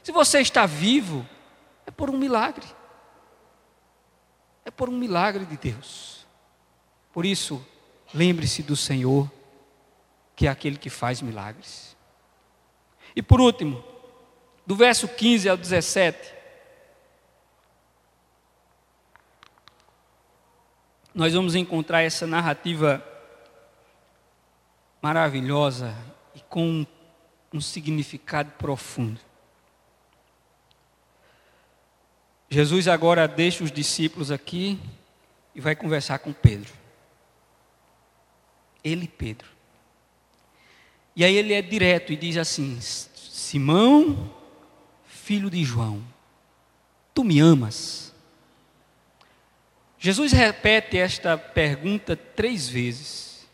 Se 0.03 0.11
você 0.11 0.39
está 0.39 0.67
vivo, 0.67 1.27
é 1.87 1.91
por 1.91 2.11
um 2.11 2.17
milagre. 2.17 2.65
É 4.63 4.69
por 4.69 4.89
um 4.89 4.97
milagre 4.97 5.43
de 5.45 5.57
Deus. 5.57 6.27
Por 7.11 7.25
isso, 7.25 7.65
lembre-se 8.13 8.61
do 8.61 8.75
Senhor, 8.75 9.29
que 10.35 10.45
é 10.45 10.49
aquele 10.51 10.77
que 10.77 10.89
faz 10.89 11.19
milagres. 11.19 11.97
E 13.15 13.23
por 13.23 13.41
último, 13.41 13.83
do 14.67 14.75
verso 14.75 15.07
15 15.07 15.49
ao 15.49 15.57
17, 15.57 16.36
nós 21.17 21.33
vamos 21.33 21.55
encontrar 21.55 22.03
essa 22.03 22.27
narrativa 22.27 23.03
maravilhosa 25.01 25.97
e 26.35 26.41
com 26.41 26.85
um 27.51 27.59
significado 27.59 28.51
profundo. 28.51 29.19
Jesus 32.47 32.87
agora 32.87 33.27
deixa 33.27 33.63
os 33.63 33.71
discípulos 33.71 34.29
aqui 34.29 34.79
e 35.55 35.59
vai 35.59 35.75
conversar 35.75 36.19
com 36.19 36.31
Pedro. 36.31 36.71
Ele, 38.83 39.07
Pedro. 39.07 39.49
E 41.15 41.25
aí 41.25 41.35
ele 41.35 41.53
é 41.53 41.63
direto 41.63 42.13
e 42.13 42.15
diz 42.15 42.37
assim: 42.37 42.79
Simão, 42.79 44.31
filho 45.07 45.49
de 45.49 45.63
João, 45.63 46.03
tu 47.11 47.23
me 47.23 47.39
amas? 47.39 48.13
Jesus 49.99 50.31
repete 50.31 50.97
esta 50.97 51.37
pergunta 51.37 52.15
três 52.15 52.67
vezes. 52.67 53.47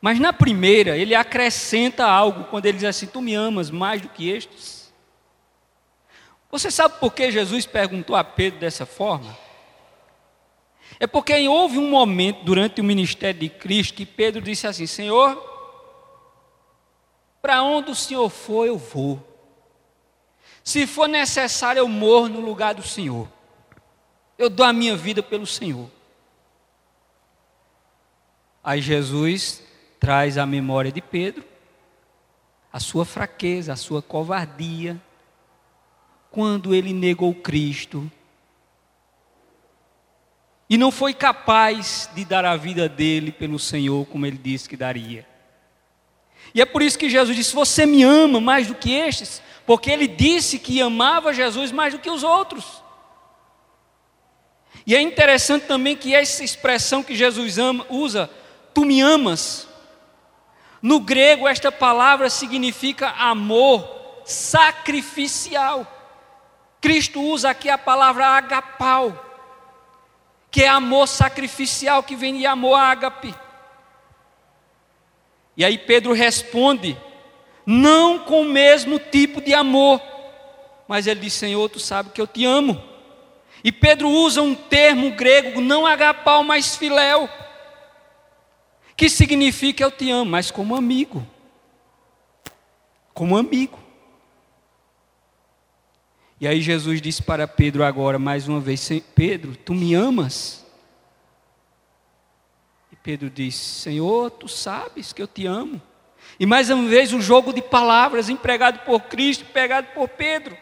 Mas 0.00 0.18
na 0.18 0.32
primeira, 0.32 0.96
ele 0.96 1.14
acrescenta 1.14 2.06
algo 2.06 2.44
quando 2.44 2.66
ele 2.66 2.78
diz 2.78 2.84
assim: 2.84 3.06
Tu 3.06 3.20
me 3.20 3.34
amas 3.34 3.70
mais 3.70 4.00
do 4.00 4.08
que 4.08 4.30
estes? 4.30 4.92
Você 6.50 6.70
sabe 6.70 6.98
por 6.98 7.12
que 7.12 7.30
Jesus 7.30 7.66
perguntou 7.66 8.16
a 8.16 8.24
Pedro 8.24 8.58
dessa 8.58 8.86
forma? 8.86 9.36
É 10.98 11.06
porque 11.06 11.46
houve 11.46 11.78
um 11.78 11.88
momento 11.88 12.44
durante 12.44 12.80
o 12.80 12.84
ministério 12.84 13.40
de 13.40 13.48
Cristo 13.48 13.94
que 13.94 14.06
Pedro 14.06 14.40
disse 14.40 14.66
assim: 14.66 14.86
Senhor, 14.86 15.50
para 17.40 17.62
onde 17.62 17.90
o 17.90 17.94
Senhor 17.94 18.28
for, 18.28 18.66
eu 18.66 18.78
vou. 18.78 19.26
Se 20.64 20.86
for 20.86 21.08
necessário, 21.08 21.80
eu 21.80 21.88
morro 21.88 22.28
no 22.28 22.40
lugar 22.40 22.74
do 22.74 22.82
Senhor. 22.82 23.28
Eu 24.40 24.48
dou 24.48 24.64
a 24.64 24.72
minha 24.72 24.96
vida 24.96 25.22
pelo 25.22 25.46
Senhor. 25.46 25.90
Aí 28.64 28.80
Jesus 28.80 29.62
traz 30.00 30.38
à 30.38 30.46
memória 30.46 30.90
de 30.90 31.02
Pedro 31.02 31.44
a 32.72 32.80
sua 32.80 33.04
fraqueza, 33.04 33.74
a 33.74 33.76
sua 33.76 34.00
covardia, 34.00 34.98
quando 36.30 36.74
ele 36.74 36.94
negou 36.94 37.34
Cristo 37.34 38.10
e 40.70 40.78
não 40.78 40.90
foi 40.90 41.12
capaz 41.12 42.08
de 42.14 42.24
dar 42.24 42.46
a 42.46 42.56
vida 42.56 42.88
dele 42.88 43.30
pelo 43.30 43.58
Senhor 43.58 44.06
como 44.06 44.24
ele 44.24 44.38
disse 44.38 44.66
que 44.66 44.76
daria. 44.76 45.26
E 46.54 46.62
é 46.62 46.64
por 46.64 46.80
isso 46.80 46.98
que 46.98 47.10
Jesus 47.10 47.36
disse: 47.36 47.54
Você 47.54 47.84
me 47.84 48.02
ama 48.02 48.40
mais 48.40 48.68
do 48.68 48.74
que 48.74 48.90
estes, 48.90 49.42
porque 49.66 49.90
ele 49.90 50.08
disse 50.08 50.58
que 50.58 50.80
amava 50.80 51.34
Jesus 51.34 51.70
mais 51.70 51.92
do 51.92 52.00
que 52.00 52.08
os 52.08 52.22
outros. 52.22 52.79
E 54.90 54.96
é 54.96 55.00
interessante 55.00 55.66
também 55.66 55.96
que 55.96 56.16
essa 56.16 56.42
expressão 56.42 57.00
que 57.00 57.14
Jesus 57.14 57.58
ama, 57.58 57.86
usa, 57.88 58.28
tu 58.74 58.84
me 58.84 59.00
amas, 59.00 59.68
no 60.82 60.98
grego 60.98 61.46
esta 61.46 61.70
palavra 61.70 62.28
significa 62.28 63.10
amor 63.10 63.88
sacrificial. 64.24 65.86
Cristo 66.80 67.22
usa 67.22 67.50
aqui 67.50 67.68
a 67.68 67.78
palavra 67.78 68.26
agapau, 68.26 69.16
que 70.50 70.64
é 70.64 70.68
amor 70.68 71.06
sacrificial, 71.06 72.02
que 72.02 72.16
vem 72.16 72.38
de 72.38 72.44
amor 72.44 72.74
ágape. 72.74 73.32
E 75.56 75.64
aí 75.64 75.78
Pedro 75.78 76.12
responde, 76.12 76.98
não 77.64 78.18
com 78.18 78.40
o 78.40 78.44
mesmo 78.44 78.98
tipo 78.98 79.40
de 79.40 79.54
amor, 79.54 80.02
mas 80.88 81.06
ele 81.06 81.20
diz: 81.20 81.34
Senhor, 81.34 81.68
tu 81.68 81.78
sabe 81.78 82.10
que 82.10 82.20
eu 82.20 82.26
te 82.26 82.44
amo. 82.44 82.89
E 83.62 83.70
Pedro 83.70 84.08
usa 84.08 84.40
um 84.40 84.54
termo 84.54 85.10
grego, 85.10 85.60
não 85.60 85.86
agapau, 85.86 86.42
mas 86.42 86.76
filéu, 86.76 87.28
que 88.96 89.08
significa 89.08 89.82
eu 89.84 89.90
te 89.90 90.10
amo, 90.10 90.30
mas 90.30 90.50
como 90.50 90.76
amigo. 90.76 91.26
Como 93.12 93.36
amigo. 93.36 93.78
E 96.40 96.48
aí 96.48 96.62
Jesus 96.62 97.02
disse 97.02 97.22
para 97.22 97.46
Pedro 97.46 97.84
agora, 97.84 98.18
mais 98.18 98.48
uma 98.48 98.60
vez: 98.60 98.88
Pedro, 99.14 99.54
tu 99.56 99.74
me 99.74 99.94
amas? 99.94 100.64
E 102.90 102.96
Pedro 102.96 103.28
disse: 103.28 103.58
Senhor, 103.58 104.30
tu 104.30 104.48
sabes 104.48 105.12
que 105.12 105.20
eu 105.20 105.26
te 105.26 105.46
amo. 105.46 105.80
E 106.38 106.46
mais 106.46 106.70
uma 106.70 106.88
vez 106.88 107.12
o 107.12 107.20
jogo 107.20 107.52
de 107.52 107.60
palavras 107.60 108.30
empregado 108.30 108.84
por 108.86 109.02
Cristo, 109.02 109.44
empregado 109.44 109.88
por 109.94 110.08
Pedro. 110.08 110.56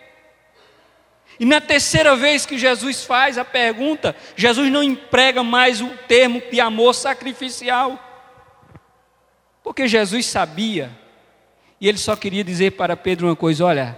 E 1.38 1.44
na 1.44 1.61
terceira 1.61 2.16
vez 2.16 2.44
que 2.44 2.59
Jesus 2.59 3.05
faz 3.05 3.38
a 3.38 3.44
pergunta, 3.44 4.16
Jesus 4.35 4.70
não 4.72 4.83
emprega 4.83 5.42
mais 5.42 5.81
o 5.81 5.88
termo 6.09 6.42
de 6.51 6.61
amor 6.61 6.94
sacrificial. 6.94 8.05
Porque 9.62 9.87
Jesus 9.87 10.27
sabia, 10.27 10.90
e 11.81 11.88
ele 11.88 11.98
só 11.98 12.16
queria 12.16 12.42
dizer 12.42 12.72
para 12.72 12.96
Pedro 12.96 13.29
uma 13.29 13.37
coisa: 13.37 13.64
olha, 13.64 13.96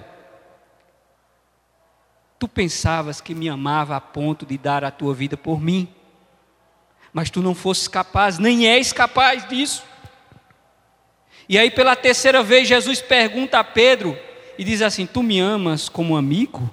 tu 2.39 2.47
pensavas 2.47 3.21
que 3.21 3.35
me 3.35 3.49
amava 3.49 3.97
a 3.97 4.01
ponto 4.01 4.45
de 4.45 4.59
dar 4.59 4.85
a 4.85 4.91
tua 4.91 5.15
vida 5.15 5.37
por 5.37 5.61
mim, 5.61 5.89
mas 7.13 7.31
tu 7.31 7.41
não 7.41 7.55
fosses 7.55 7.89
capaz, 7.89 8.39
nem 8.39 8.67
és 8.69 8.93
capaz 8.93 9.49
disso. 9.49 9.85
E 11.49 11.59
aí, 11.59 11.71
pela 11.71 11.97
terceira 11.97 12.43
vez, 12.43 12.69
Jesus 12.69 13.01
pergunta 13.01 13.59
a 13.59 13.65
Pedro 13.65 14.17
e 14.59 14.65
diz 14.65 14.83
assim: 14.83 15.07
Tu 15.07 15.23
me 15.23 15.41
amas 15.41 15.89
como 15.89 16.17
amigo? 16.17 16.71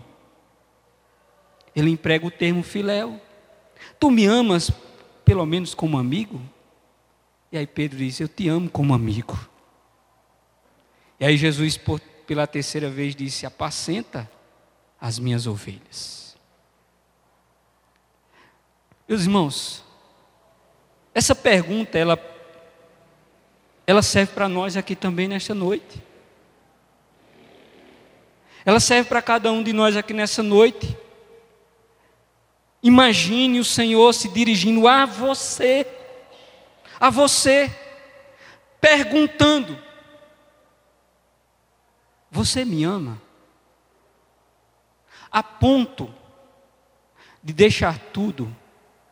Ele 1.77 1.91
emprega 1.91 2.25
o 2.25 2.31
termo 2.31 2.63
filéu. 2.63 3.21
Tu 3.99 4.09
me 4.09 4.25
amas 4.25 4.71
pelo 5.23 5.45
menos 5.45 5.75
como 5.75 5.99
amigo? 5.99 6.41
E 7.51 7.57
aí 7.57 7.67
Pedro 7.67 7.99
diz: 7.99 8.19
Eu 8.19 8.27
te 8.27 8.49
amo 8.49 8.67
como 8.67 8.95
amigo. 8.95 9.37
E 11.19 11.25
aí 11.25 11.37
Jesus, 11.37 11.77
por, 11.77 11.99
pela 12.25 12.47
terceira 12.47 12.89
vez, 12.89 13.15
disse: 13.15 13.45
Apacenta 13.45 14.27
as 14.99 15.19
minhas 15.19 15.45
ovelhas. 15.45 16.35
Meus 19.07 19.21
irmãos, 19.21 19.83
essa 21.13 21.35
pergunta, 21.35 21.95
ela, 21.99 22.19
ela 23.85 24.01
serve 24.01 24.33
para 24.33 24.49
nós 24.49 24.75
aqui 24.75 24.95
também 24.95 25.27
nesta 25.27 25.53
noite. 25.53 26.01
Ela 28.65 28.79
serve 28.79 29.07
para 29.07 29.21
cada 29.21 29.51
um 29.51 29.61
de 29.61 29.73
nós 29.73 29.95
aqui 29.95 30.11
nessa 30.11 30.41
noite. 30.41 30.97
Imagine 32.87 33.59
o 33.59 33.65
Senhor 33.65 34.13
se 34.13 34.29
dirigindo 34.29 34.87
a 34.87 35.05
você, 35.05 35.85
a 36.97 37.09
você, 37.09 37.69
perguntando: 38.79 39.77
Você 42.31 42.63
me 42.63 42.85
ama? 42.85 43.21
A 45.29 45.43
ponto 45.43 46.13
de 47.43 47.51
deixar 47.51 47.99
tudo, 47.99 48.55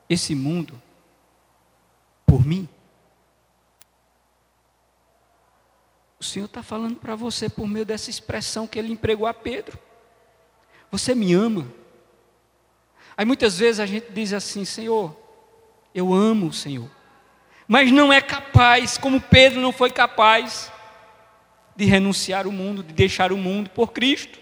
esse 0.07 0.33
mundo, 0.33 0.81
por 2.25 2.45
mim? 2.45 2.69
O 6.17 6.23
Senhor 6.23 6.45
está 6.45 6.63
falando 6.63 6.95
para 6.95 7.13
você 7.13 7.49
por 7.49 7.67
meio 7.67 7.85
dessa 7.85 8.09
expressão 8.09 8.67
que 8.67 8.79
ele 8.79 8.93
empregou 8.93 9.27
a 9.27 9.33
Pedro. 9.33 9.77
Você 10.89 11.13
me 11.13 11.33
ama? 11.33 11.69
Aí 13.17 13.25
muitas 13.25 13.57
vezes 13.57 13.79
a 13.79 13.85
gente 13.85 14.11
diz 14.11 14.33
assim: 14.33 14.65
Senhor, 14.65 15.15
eu 15.93 16.13
amo 16.13 16.47
o 16.47 16.53
Senhor, 16.53 16.89
mas 17.67 17.91
não 17.91 18.11
é 18.11 18.21
capaz, 18.21 18.97
como 18.97 19.21
Pedro 19.21 19.61
não 19.61 19.71
foi 19.71 19.89
capaz, 19.89 20.71
de 21.75 21.85
renunciar 21.85 22.47
o 22.47 22.51
mundo, 22.51 22.83
de 22.83 22.93
deixar 22.93 23.31
o 23.31 23.37
mundo 23.37 23.69
por 23.69 23.91
Cristo. 23.91 24.39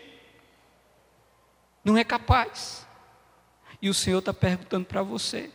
Não 1.83 1.97
é 1.97 2.03
capaz. 2.03 2.88
E 3.81 3.89
o 3.89 3.93
Senhor 3.93 4.19
está 4.19 4.33
perguntando 4.33 4.86
para 4.86 5.03
você: 5.03 5.51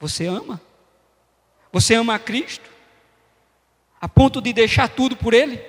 você 0.00 0.26
ama? 0.26 0.60
Você 1.72 1.94
ama 1.94 2.14
a 2.14 2.18
Cristo? 2.18 2.68
A 4.00 4.08
ponto 4.08 4.40
de 4.40 4.52
deixar 4.52 4.88
tudo 4.88 5.16
por 5.16 5.34
Ele? 5.34 5.60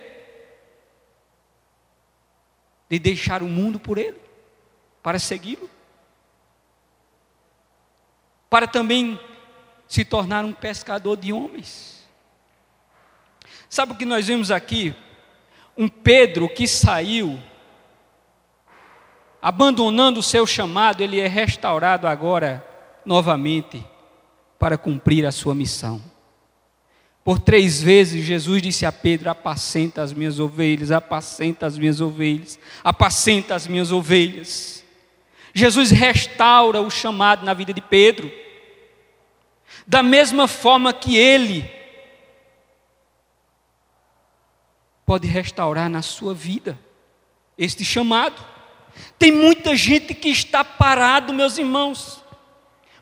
De 2.88 2.98
deixar 2.98 3.42
o 3.42 3.48
mundo 3.48 3.78
por 3.78 3.98
Ele? 3.98 4.18
Para 5.02 5.18
segui-lo? 5.18 5.68
Para 8.50 8.66
também 8.66 9.18
se 9.86 10.04
tornar 10.04 10.44
um 10.44 10.52
pescador 10.52 11.16
de 11.16 11.32
homens. 11.32 12.04
Sabe 13.68 13.92
o 13.92 13.96
que 13.96 14.04
nós 14.04 14.26
vemos 14.26 14.50
aqui? 14.50 14.92
Um 15.78 15.88
Pedro 15.88 16.48
que 16.48 16.66
saiu, 16.66 17.38
abandonando 19.40 20.18
o 20.18 20.22
seu 20.22 20.44
chamado, 20.46 21.00
ele 21.00 21.20
é 21.20 21.28
restaurado 21.28 22.08
agora 22.08 22.66
novamente 23.06 23.84
para 24.58 24.76
cumprir 24.76 25.24
a 25.24 25.32
sua 25.32 25.54
missão. 25.54 26.02
Por 27.22 27.38
três 27.38 27.80
vezes 27.80 28.24
Jesus 28.24 28.60
disse 28.60 28.84
a 28.84 28.90
Pedro: 28.90 29.30
Apacenta 29.30 30.02
as 30.02 30.12
minhas 30.12 30.40
ovelhas, 30.40 30.90
apacenta 30.90 31.66
as 31.66 31.78
minhas 31.78 32.00
ovelhas, 32.00 32.58
apacenta 32.82 33.54
as 33.54 33.66
minhas 33.66 33.92
ovelhas. 33.92 34.79
Jesus 35.52 35.90
restaura 35.90 36.80
o 36.80 36.90
chamado 36.90 37.44
na 37.44 37.54
vida 37.54 37.72
de 37.72 37.80
Pedro, 37.80 38.30
da 39.86 40.02
mesma 40.02 40.46
forma 40.46 40.92
que 40.92 41.16
ele 41.16 41.70
pode 45.04 45.26
restaurar 45.26 45.88
na 45.88 46.02
sua 46.02 46.32
vida 46.32 46.78
este 47.58 47.84
chamado. 47.84 48.44
Tem 49.18 49.32
muita 49.32 49.74
gente 49.74 50.14
que 50.14 50.28
está 50.28 50.64
parado, 50.64 51.34
meus 51.34 51.58
irmãos, 51.58 52.22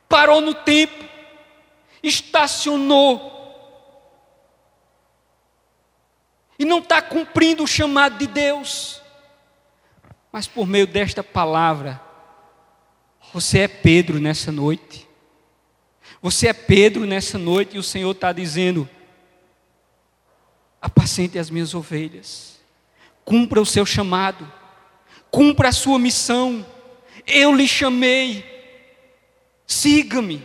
parou 0.09 0.41
no 0.41 0.55
tempo, 0.55 1.05
estacionou, 2.03 3.39
e 6.59 6.65
não 6.65 6.79
está 6.79 7.01
cumprindo 7.01 7.63
o 7.63 7.69
chamado 7.69 8.19
de 8.19 8.27
Deus, 8.27 9.01
mas 10.33 10.49
por 10.49 10.67
meio 10.67 10.87
desta 10.87 11.23
palavra, 11.23 12.08
você 13.33 13.61
é 13.61 13.69
Pedro 13.69 14.19
nessa 14.19 14.51
noite. 14.51 15.09
Você 16.21 16.49
é 16.49 16.53
Pedro 16.53 17.05
nessa 17.07 17.39
noite 17.39 17.77
e 17.77 17.79
o 17.79 17.83
Senhor 17.83 18.11
está 18.11 18.33
dizendo: 18.33 18.89
apacente 20.81 21.39
as 21.39 21.51
minhas 21.51 21.75
ovelhas, 21.75 22.59
cumpra 23.25 23.61
o 23.61 23.67
seu 23.67 23.87
chamado, 23.87 24.51
cumpra 25.31 25.69
a 25.69 25.73
sua 25.73 25.99
missão. 25.99 26.67
Eu 27.27 27.55
lhe 27.55 27.69
chamei, 27.69 28.45
siga-me. 29.67 30.43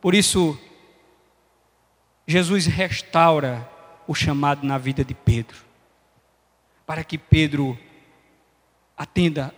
Por 0.00 0.14
isso, 0.14 0.58
Jesus 2.26 2.66
restaura 2.66 3.68
o 4.08 4.14
chamado 4.14 4.66
na 4.66 4.78
vida 4.78 5.04
de 5.04 5.14
Pedro, 5.14 5.58
para 6.84 7.04
que 7.04 7.16
Pedro 7.16 7.78
atenda 8.96 9.54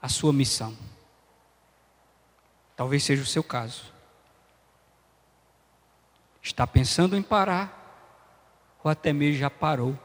a 0.00 0.08
sua 0.08 0.32
missão. 0.32 0.76
Talvez 2.76 3.04
seja 3.04 3.22
o 3.22 3.26
seu 3.26 3.44
caso. 3.44 3.84
Está 6.42 6.66
pensando 6.66 7.16
em 7.16 7.22
parar, 7.22 7.76
ou 8.82 8.90
até 8.90 9.12
mesmo 9.12 9.38
já 9.38 9.50
parou. 9.50 9.98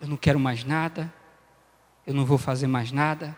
Eu 0.00 0.08
não 0.08 0.16
quero 0.16 0.38
mais 0.38 0.64
nada, 0.64 1.12
eu 2.06 2.14
não 2.14 2.24
vou 2.24 2.38
fazer 2.38 2.66
mais 2.66 2.92
nada, 2.92 3.36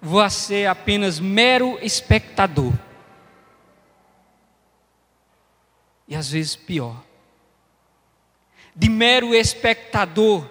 vou 0.00 0.28
ser 0.28 0.68
apenas 0.68 1.18
mero 1.18 1.78
espectador. 1.80 2.72
E 6.06 6.14
às 6.14 6.30
vezes 6.30 6.54
pior. 6.54 7.02
De 8.76 8.88
mero 8.88 9.34
espectador, 9.34 10.48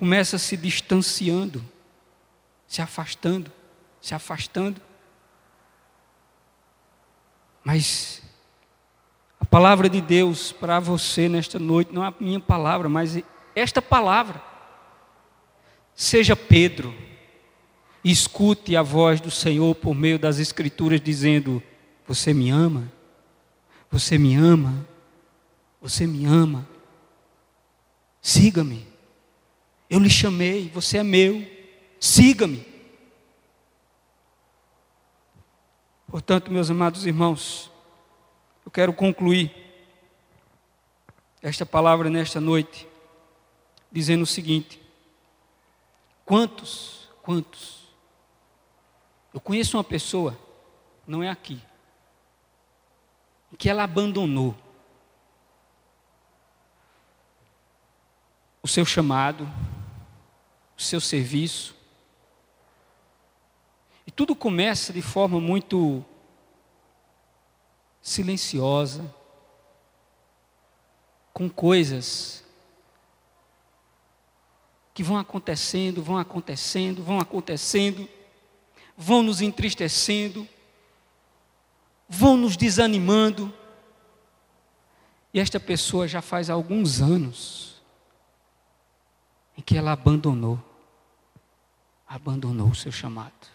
começa 0.00 0.38
se 0.38 0.56
distanciando 0.56 1.62
se 2.70 2.80
afastando, 2.80 3.50
se 4.00 4.14
afastando. 4.14 4.80
Mas 7.64 8.22
a 9.40 9.44
palavra 9.44 9.88
de 9.88 10.00
Deus 10.00 10.52
para 10.52 10.78
você 10.78 11.28
nesta 11.28 11.58
noite 11.58 11.92
não 11.92 12.04
é 12.04 12.06
a 12.06 12.14
minha 12.20 12.38
palavra, 12.38 12.88
mas 12.88 13.20
esta 13.56 13.82
palavra. 13.82 14.40
Seja 15.96 16.36
Pedro, 16.36 16.94
escute 18.04 18.76
a 18.76 18.82
voz 18.82 19.20
do 19.20 19.32
Senhor 19.32 19.74
por 19.74 19.92
meio 19.92 20.16
das 20.16 20.38
Escrituras 20.38 21.00
dizendo: 21.00 21.60
Você 22.06 22.32
me 22.32 22.50
ama, 22.50 22.90
você 23.90 24.16
me 24.16 24.36
ama, 24.36 24.86
você 25.82 26.06
me 26.06 26.24
ama, 26.24 26.68
siga-me. 28.22 28.89
Eu 29.90 29.98
lhe 29.98 30.08
chamei, 30.08 30.68
você 30.68 30.98
é 30.98 31.02
meu, 31.02 31.44
siga-me. 31.98 32.64
Portanto, 36.06 36.52
meus 36.52 36.70
amados 36.70 37.04
irmãos, 37.04 37.72
eu 38.64 38.70
quero 38.70 38.92
concluir 38.92 39.52
esta 41.42 41.66
palavra 41.66 42.08
nesta 42.08 42.40
noite, 42.40 42.86
dizendo 43.90 44.22
o 44.22 44.26
seguinte: 44.26 44.80
quantos, 46.24 47.08
quantos, 47.20 47.88
eu 49.34 49.40
conheço 49.40 49.76
uma 49.76 49.84
pessoa, 49.84 50.38
não 51.04 51.20
é 51.20 51.28
aqui, 51.28 51.60
que 53.58 53.68
ela 53.68 53.82
abandonou 53.82 54.56
o 58.62 58.68
seu 58.68 58.84
chamado, 58.84 59.48
o 60.80 60.82
seu 60.82 61.00
serviço. 61.00 61.76
E 64.06 64.10
tudo 64.10 64.34
começa 64.34 64.94
de 64.94 65.02
forma 65.02 65.38
muito 65.38 66.02
silenciosa, 68.00 69.14
com 71.34 71.50
coisas 71.50 72.42
que 74.94 75.02
vão 75.02 75.18
acontecendo, 75.18 76.02
vão 76.02 76.16
acontecendo, 76.16 77.04
vão 77.04 77.20
acontecendo, 77.20 78.08
vão 78.96 79.22
nos 79.22 79.42
entristecendo, 79.42 80.48
vão 82.08 82.38
nos 82.38 82.56
desanimando. 82.56 83.52
E 85.32 85.38
esta 85.38 85.60
pessoa 85.60 86.08
já 86.08 86.22
faz 86.22 86.48
alguns 86.48 87.02
anos 87.02 87.82
em 89.58 89.60
que 89.60 89.76
ela 89.76 89.92
abandonou 89.92 90.69
abandonou 92.10 92.66
o 92.66 92.74
seu 92.74 92.90
chamado. 92.90 93.46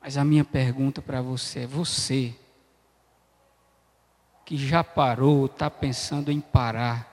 Mas 0.00 0.16
a 0.16 0.24
minha 0.24 0.44
pergunta 0.44 1.00
para 1.00 1.22
você 1.22 1.60
é: 1.60 1.66
você 1.66 2.34
que 4.44 4.56
já 4.56 4.82
parou, 4.82 5.46
está 5.46 5.70
pensando 5.70 6.32
em 6.32 6.40
parar, 6.40 7.08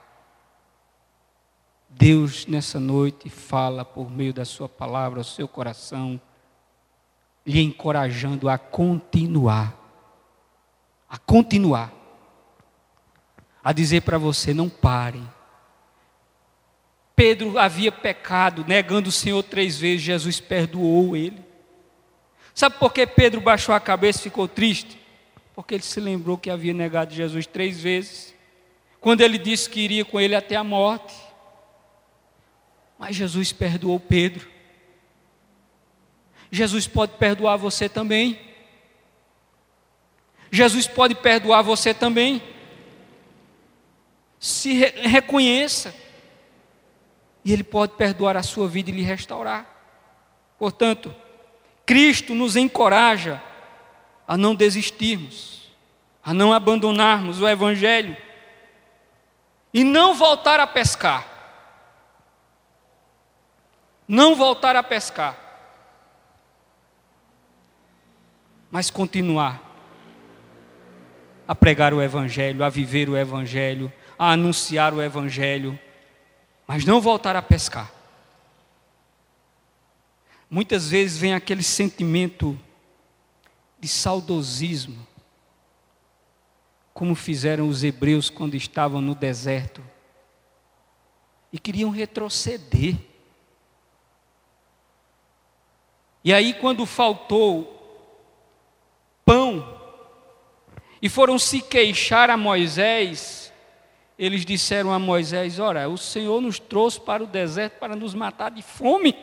Deus 1.88 2.46
nessa 2.46 2.80
noite 2.80 3.30
fala 3.30 3.84
por 3.84 4.10
meio 4.10 4.34
da 4.34 4.44
Sua 4.44 4.68
palavra 4.68 5.20
ao 5.20 5.24
seu 5.24 5.46
coração, 5.46 6.20
lhe 7.46 7.62
encorajando 7.62 8.48
a 8.48 8.58
continuar, 8.58 9.72
a 11.08 11.16
continuar, 11.16 11.92
a 13.62 13.72
dizer 13.72 14.00
para 14.00 14.18
você: 14.18 14.52
não 14.52 14.68
pare 14.68 15.37
Pedro 17.18 17.58
havia 17.58 17.90
pecado, 17.90 18.64
negando 18.64 19.08
o 19.08 19.12
Senhor 19.12 19.42
três 19.42 19.76
vezes, 19.76 20.02
Jesus 20.02 20.38
perdoou 20.38 21.16
ele. 21.16 21.44
Sabe 22.54 22.76
por 22.78 22.92
que 22.92 23.04
Pedro 23.08 23.40
baixou 23.40 23.74
a 23.74 23.80
cabeça 23.80 24.20
e 24.20 24.22
ficou 24.22 24.46
triste? 24.46 24.96
Porque 25.52 25.74
ele 25.74 25.82
se 25.82 25.98
lembrou 25.98 26.38
que 26.38 26.48
havia 26.48 26.72
negado 26.72 27.12
Jesus 27.12 27.44
três 27.44 27.80
vezes, 27.80 28.32
quando 29.00 29.22
ele 29.22 29.36
disse 29.36 29.68
que 29.68 29.80
iria 29.80 30.04
com 30.04 30.20
ele 30.20 30.36
até 30.36 30.54
a 30.54 30.62
morte. 30.62 31.12
Mas 32.96 33.16
Jesus 33.16 33.50
perdoou 33.50 33.98
Pedro. 33.98 34.48
Jesus 36.52 36.86
pode 36.86 37.16
perdoar 37.16 37.56
você 37.56 37.88
também. 37.88 38.38
Jesus 40.52 40.86
pode 40.86 41.16
perdoar 41.16 41.62
você 41.62 41.92
também. 41.92 42.40
Se 44.38 44.72
re 44.72 44.92
reconheça 45.02 45.92
e 47.44 47.52
Ele 47.52 47.64
pode 47.64 47.94
perdoar 47.94 48.36
a 48.36 48.42
sua 48.42 48.68
vida 48.68 48.90
e 48.90 48.92
lhe 48.92 49.02
restaurar. 49.02 49.66
Portanto, 50.58 51.14
Cristo 51.86 52.34
nos 52.34 52.56
encoraja 52.56 53.42
a 54.26 54.36
não 54.36 54.54
desistirmos, 54.54 55.70
a 56.22 56.34
não 56.34 56.52
abandonarmos 56.52 57.40
o 57.40 57.48
Evangelho 57.48 58.16
e 59.72 59.84
não 59.84 60.14
voltar 60.14 60.60
a 60.60 60.66
pescar. 60.66 61.36
Não 64.06 64.34
voltar 64.34 64.74
a 64.74 64.82
pescar, 64.82 65.36
mas 68.70 68.90
continuar 68.90 69.60
a 71.46 71.54
pregar 71.54 71.92
o 71.92 72.00
Evangelho, 72.00 72.64
a 72.64 72.70
viver 72.70 73.10
o 73.10 73.16
Evangelho, 73.18 73.92
a 74.18 74.32
anunciar 74.32 74.94
o 74.94 75.02
Evangelho 75.02 75.78
mas 76.68 76.84
não 76.84 77.00
voltar 77.00 77.34
a 77.34 77.40
pescar. 77.40 77.90
Muitas 80.50 80.90
vezes 80.90 81.16
vem 81.16 81.32
aquele 81.32 81.62
sentimento 81.62 82.58
de 83.80 83.88
saudosismo, 83.88 85.06
como 86.92 87.14
fizeram 87.14 87.68
os 87.68 87.82
hebreus 87.82 88.28
quando 88.28 88.54
estavam 88.54 89.00
no 89.00 89.14
deserto 89.14 89.82
e 91.50 91.58
queriam 91.58 91.90
retroceder. 91.90 92.96
E 96.22 96.34
aí, 96.34 96.52
quando 96.52 96.84
faltou 96.84 97.76
pão, 99.24 99.78
e 101.00 101.08
foram 101.08 101.38
se 101.38 101.62
queixar 101.62 102.28
a 102.28 102.36
Moisés, 102.36 103.47
eles 104.18 104.44
disseram 104.44 104.92
a 104.92 104.98
Moisés: 104.98 105.60
Ora, 105.60 105.88
o 105.88 105.96
Senhor 105.96 106.40
nos 106.40 106.58
trouxe 106.58 107.00
para 107.00 107.22
o 107.22 107.26
deserto 107.26 107.78
para 107.78 107.94
nos 107.94 108.14
matar 108.14 108.50
de 108.50 108.62
fome. 108.62 109.16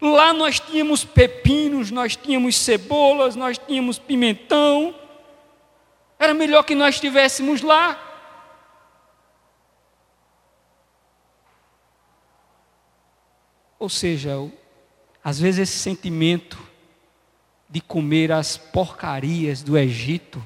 Lá 0.00 0.32
nós 0.32 0.58
tínhamos 0.58 1.04
pepinos, 1.04 1.90
nós 1.90 2.16
tínhamos 2.16 2.56
cebolas, 2.58 3.36
nós 3.36 3.56
tínhamos 3.56 3.98
pimentão. 3.98 4.94
Era 6.18 6.34
melhor 6.34 6.64
que 6.64 6.74
nós 6.74 6.96
estivéssemos 6.96 7.62
lá. 7.62 8.02
Ou 13.78 13.88
seja, 13.88 14.32
às 15.22 15.38
vezes 15.38 15.60
esse 15.60 15.78
sentimento 15.78 16.58
de 17.68 17.80
comer 17.80 18.32
as 18.32 18.56
porcarias 18.56 19.62
do 19.62 19.78
Egito 19.78 20.44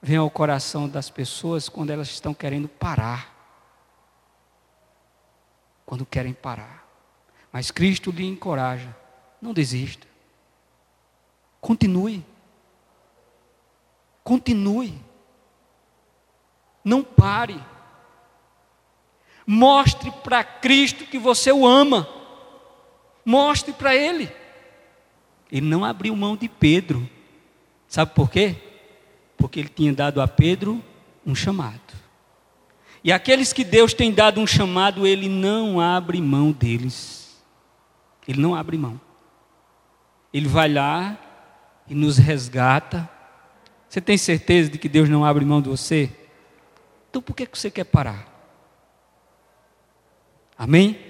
vem 0.00 0.16
ao 0.16 0.30
coração 0.30 0.88
das 0.88 1.10
pessoas 1.10 1.68
quando 1.68 1.90
elas 1.90 2.08
estão 2.08 2.32
querendo 2.32 2.68
parar. 2.68 3.36
Quando 5.84 6.06
querem 6.06 6.32
parar. 6.32 6.86
Mas 7.52 7.70
Cristo 7.70 8.10
lhe 8.10 8.26
encoraja: 8.26 8.94
não 9.40 9.52
desista. 9.52 10.06
Continue. 11.60 12.24
Continue. 14.22 14.98
Não 16.84 17.02
pare. 17.02 17.62
Mostre 19.46 20.10
para 20.22 20.44
Cristo 20.44 21.04
que 21.04 21.18
você 21.18 21.52
o 21.52 21.66
ama. 21.66 22.08
Mostre 23.24 23.72
para 23.72 23.94
Ele. 23.94 24.32
Ele 25.50 25.66
não 25.66 25.84
abriu 25.84 26.14
mão 26.14 26.36
de 26.36 26.48
Pedro. 26.48 27.08
Sabe 27.88 28.14
por 28.14 28.30
quê? 28.30 28.69
Porque 29.40 29.58
ele 29.58 29.70
tinha 29.70 29.92
dado 29.92 30.20
a 30.20 30.28
Pedro 30.28 30.84
um 31.26 31.34
chamado. 31.34 31.80
E 33.02 33.10
aqueles 33.10 33.52
que 33.52 33.64
Deus 33.64 33.94
tem 33.94 34.12
dado 34.12 34.38
um 34.38 34.46
chamado, 34.46 35.06
ele 35.06 35.28
não 35.28 35.80
abre 35.80 36.20
mão 36.20 36.52
deles. 36.52 37.42
Ele 38.28 38.40
não 38.40 38.54
abre 38.54 38.76
mão. 38.76 39.00
Ele 40.32 40.46
vai 40.46 40.70
lá 40.70 41.18
e 41.88 41.94
nos 41.94 42.18
resgata. 42.18 43.08
Você 43.88 44.00
tem 44.00 44.18
certeza 44.18 44.70
de 44.70 44.78
que 44.78 44.88
Deus 44.88 45.08
não 45.08 45.24
abre 45.24 45.44
mão 45.44 45.62
de 45.62 45.70
você? 45.70 46.10
Então 47.08 47.22
por 47.22 47.34
que 47.34 47.48
você 47.50 47.70
quer 47.70 47.84
parar? 47.84 48.28
Amém? 50.56 51.09